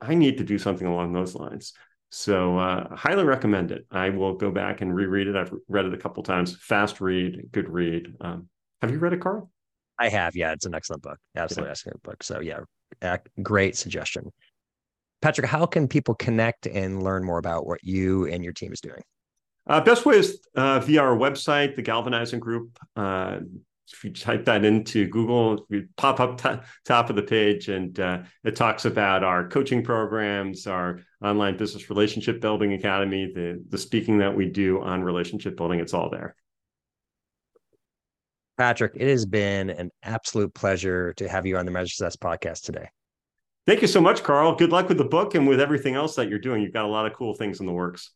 I 0.00 0.14
need 0.14 0.38
to 0.38 0.44
do 0.44 0.58
something 0.58 0.86
along 0.86 1.12
those 1.12 1.34
lines. 1.34 1.72
So 2.10 2.58
uh, 2.58 2.94
highly 2.94 3.24
recommend 3.24 3.70
it. 3.70 3.86
I 3.90 4.10
will 4.10 4.34
go 4.34 4.50
back 4.50 4.80
and 4.80 4.94
reread 4.94 5.26
it. 5.26 5.36
I've 5.36 5.52
read 5.68 5.84
it 5.84 5.94
a 5.94 5.98
couple 5.98 6.22
times. 6.22 6.56
Fast 6.56 7.00
read, 7.00 7.48
good 7.52 7.68
read. 7.68 8.14
Um, 8.20 8.48
have 8.80 8.90
you 8.90 8.98
read 8.98 9.12
it, 9.12 9.20
Carl? 9.20 9.50
I 9.98 10.08
have. 10.08 10.36
Yeah, 10.36 10.52
it's 10.52 10.64
an 10.64 10.74
excellent 10.74 11.02
book. 11.02 11.18
Absolutely 11.36 11.68
yeah. 11.68 11.72
excellent 11.72 12.02
book. 12.02 12.22
So 12.22 12.40
yeah, 12.40 13.16
great 13.42 13.76
suggestion. 13.76 14.32
Patrick, 15.20 15.48
how 15.48 15.66
can 15.66 15.88
people 15.88 16.14
connect 16.14 16.66
and 16.66 17.02
learn 17.02 17.24
more 17.24 17.38
about 17.38 17.66
what 17.66 17.82
you 17.82 18.26
and 18.26 18.44
your 18.44 18.52
team 18.52 18.72
is 18.72 18.80
doing? 18.80 19.02
Uh, 19.66 19.80
best 19.80 20.06
way 20.06 20.16
is 20.16 20.40
uh, 20.54 20.78
via 20.80 21.02
our 21.02 21.16
website, 21.16 21.76
the 21.76 21.82
Galvanizing 21.82 22.40
Group. 22.40 22.78
Uh, 22.96 23.40
if 23.92 24.04
you 24.04 24.12
type 24.12 24.44
that 24.46 24.64
into 24.64 25.06
Google, 25.08 25.66
you 25.68 25.88
pop 25.96 26.20
up 26.20 26.40
t- 26.40 26.66
top 26.84 27.10
of 27.10 27.16
the 27.16 27.22
page, 27.22 27.68
and 27.68 27.98
uh, 27.98 28.22
it 28.44 28.56
talks 28.56 28.84
about 28.84 29.24
our 29.24 29.48
coaching 29.48 29.82
programs, 29.82 30.66
our 30.66 31.00
online 31.22 31.56
business 31.56 31.90
relationship 31.90 32.40
building 32.40 32.72
academy, 32.74 33.30
the 33.34 33.62
the 33.68 33.78
speaking 33.78 34.18
that 34.18 34.36
we 34.36 34.46
do 34.46 34.80
on 34.80 35.02
relationship 35.02 35.56
building. 35.56 35.80
It's 35.80 35.94
all 35.94 36.10
there. 36.10 36.34
Patrick, 38.56 38.92
it 38.96 39.08
has 39.08 39.24
been 39.24 39.70
an 39.70 39.90
absolute 40.02 40.52
pleasure 40.52 41.14
to 41.14 41.28
have 41.28 41.46
you 41.46 41.56
on 41.56 41.64
the 41.64 41.70
Measure 41.70 41.88
Success 41.88 42.16
podcast 42.16 42.62
today. 42.62 42.88
Thank 43.66 43.82
you 43.82 43.88
so 43.88 44.00
much, 44.00 44.22
Carl. 44.22 44.56
Good 44.56 44.72
luck 44.72 44.88
with 44.88 44.98
the 44.98 45.04
book 45.04 45.34
and 45.34 45.46
with 45.46 45.60
everything 45.60 45.94
else 45.94 46.16
that 46.16 46.28
you're 46.28 46.38
doing. 46.38 46.62
You've 46.62 46.72
got 46.72 46.86
a 46.86 46.88
lot 46.88 47.06
of 47.06 47.12
cool 47.12 47.34
things 47.34 47.60
in 47.60 47.66
the 47.66 47.72
works. 47.72 48.10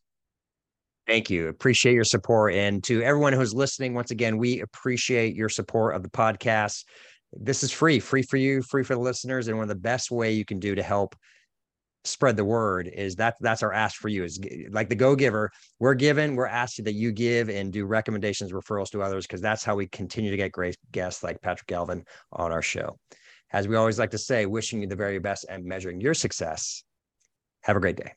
Thank 1.05 1.29
you. 1.29 1.49
Appreciate 1.49 1.93
your 1.93 2.05
support. 2.05 2.53
And 2.53 2.83
to 2.85 3.01
everyone 3.01 3.33
who's 3.33 3.53
listening, 3.53 3.93
once 3.93 4.11
again, 4.11 4.37
we 4.37 4.61
appreciate 4.61 5.35
your 5.35 5.49
support 5.49 5.95
of 5.95 6.03
the 6.03 6.09
podcast. 6.09 6.85
This 7.33 7.63
is 7.63 7.71
free, 7.71 7.99
free 7.99 8.21
for 8.21 8.37
you, 8.37 8.61
free 8.61 8.83
for 8.83 8.95
the 8.95 9.01
listeners. 9.01 9.47
And 9.47 9.57
one 9.57 9.63
of 9.63 9.69
the 9.69 9.75
best 9.75 10.11
way 10.11 10.31
you 10.31 10.45
can 10.45 10.59
do 10.59 10.75
to 10.75 10.83
help 10.83 11.15
spread 12.05 12.35
the 12.35 12.45
word 12.45 12.87
is 12.87 13.15
that 13.15 13.35
that's 13.39 13.63
our 13.63 13.73
ask 13.73 13.99
for 13.99 14.09
you 14.09 14.23
is 14.23 14.39
like 14.71 14.89
the 14.89 14.95
go 14.95 15.15
giver 15.15 15.49
we're 15.79 15.93
given 15.93 16.35
we're 16.35 16.45
asking 16.45 16.83
that 16.83 16.95
you 16.95 17.11
give 17.13 17.49
and 17.49 17.71
do 17.71 17.85
recommendations 17.85 18.51
referrals 18.51 18.89
to 18.89 19.01
others 19.01 19.25
because 19.25 19.39
that's 19.39 19.63
how 19.63 19.75
we 19.75 19.87
continue 19.87 20.29
to 20.29 20.35
get 20.35 20.51
great 20.51 20.75
guests 20.91 21.23
like 21.23 21.41
patrick 21.41 21.67
galvin 21.67 22.03
on 22.33 22.51
our 22.51 22.61
show 22.61 22.97
as 23.51 23.69
we 23.69 23.77
always 23.77 23.99
like 23.99 24.11
to 24.11 24.17
say 24.17 24.45
wishing 24.45 24.81
you 24.81 24.87
the 24.87 24.95
very 24.95 25.19
best 25.19 25.45
and 25.47 25.63
measuring 25.63 26.01
your 26.01 26.13
success 26.13 26.83
have 27.61 27.77
a 27.77 27.79
great 27.79 27.95
day 27.95 28.11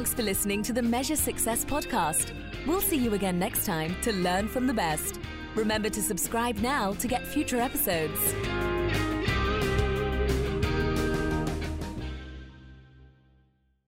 Thanks 0.00 0.14
for 0.14 0.22
listening 0.22 0.62
to 0.62 0.72
the 0.72 0.80
Measure 0.80 1.14
Success 1.14 1.62
podcast. 1.62 2.32
We'll 2.66 2.80
see 2.80 2.96
you 2.96 3.12
again 3.12 3.38
next 3.38 3.66
time 3.66 3.94
to 4.00 4.14
learn 4.14 4.48
from 4.48 4.66
the 4.66 4.72
best. 4.72 5.20
Remember 5.54 5.90
to 5.90 6.00
subscribe 6.00 6.56
now 6.56 6.94
to 6.94 7.06
get 7.06 7.26
future 7.26 7.60
episodes. 7.60 8.18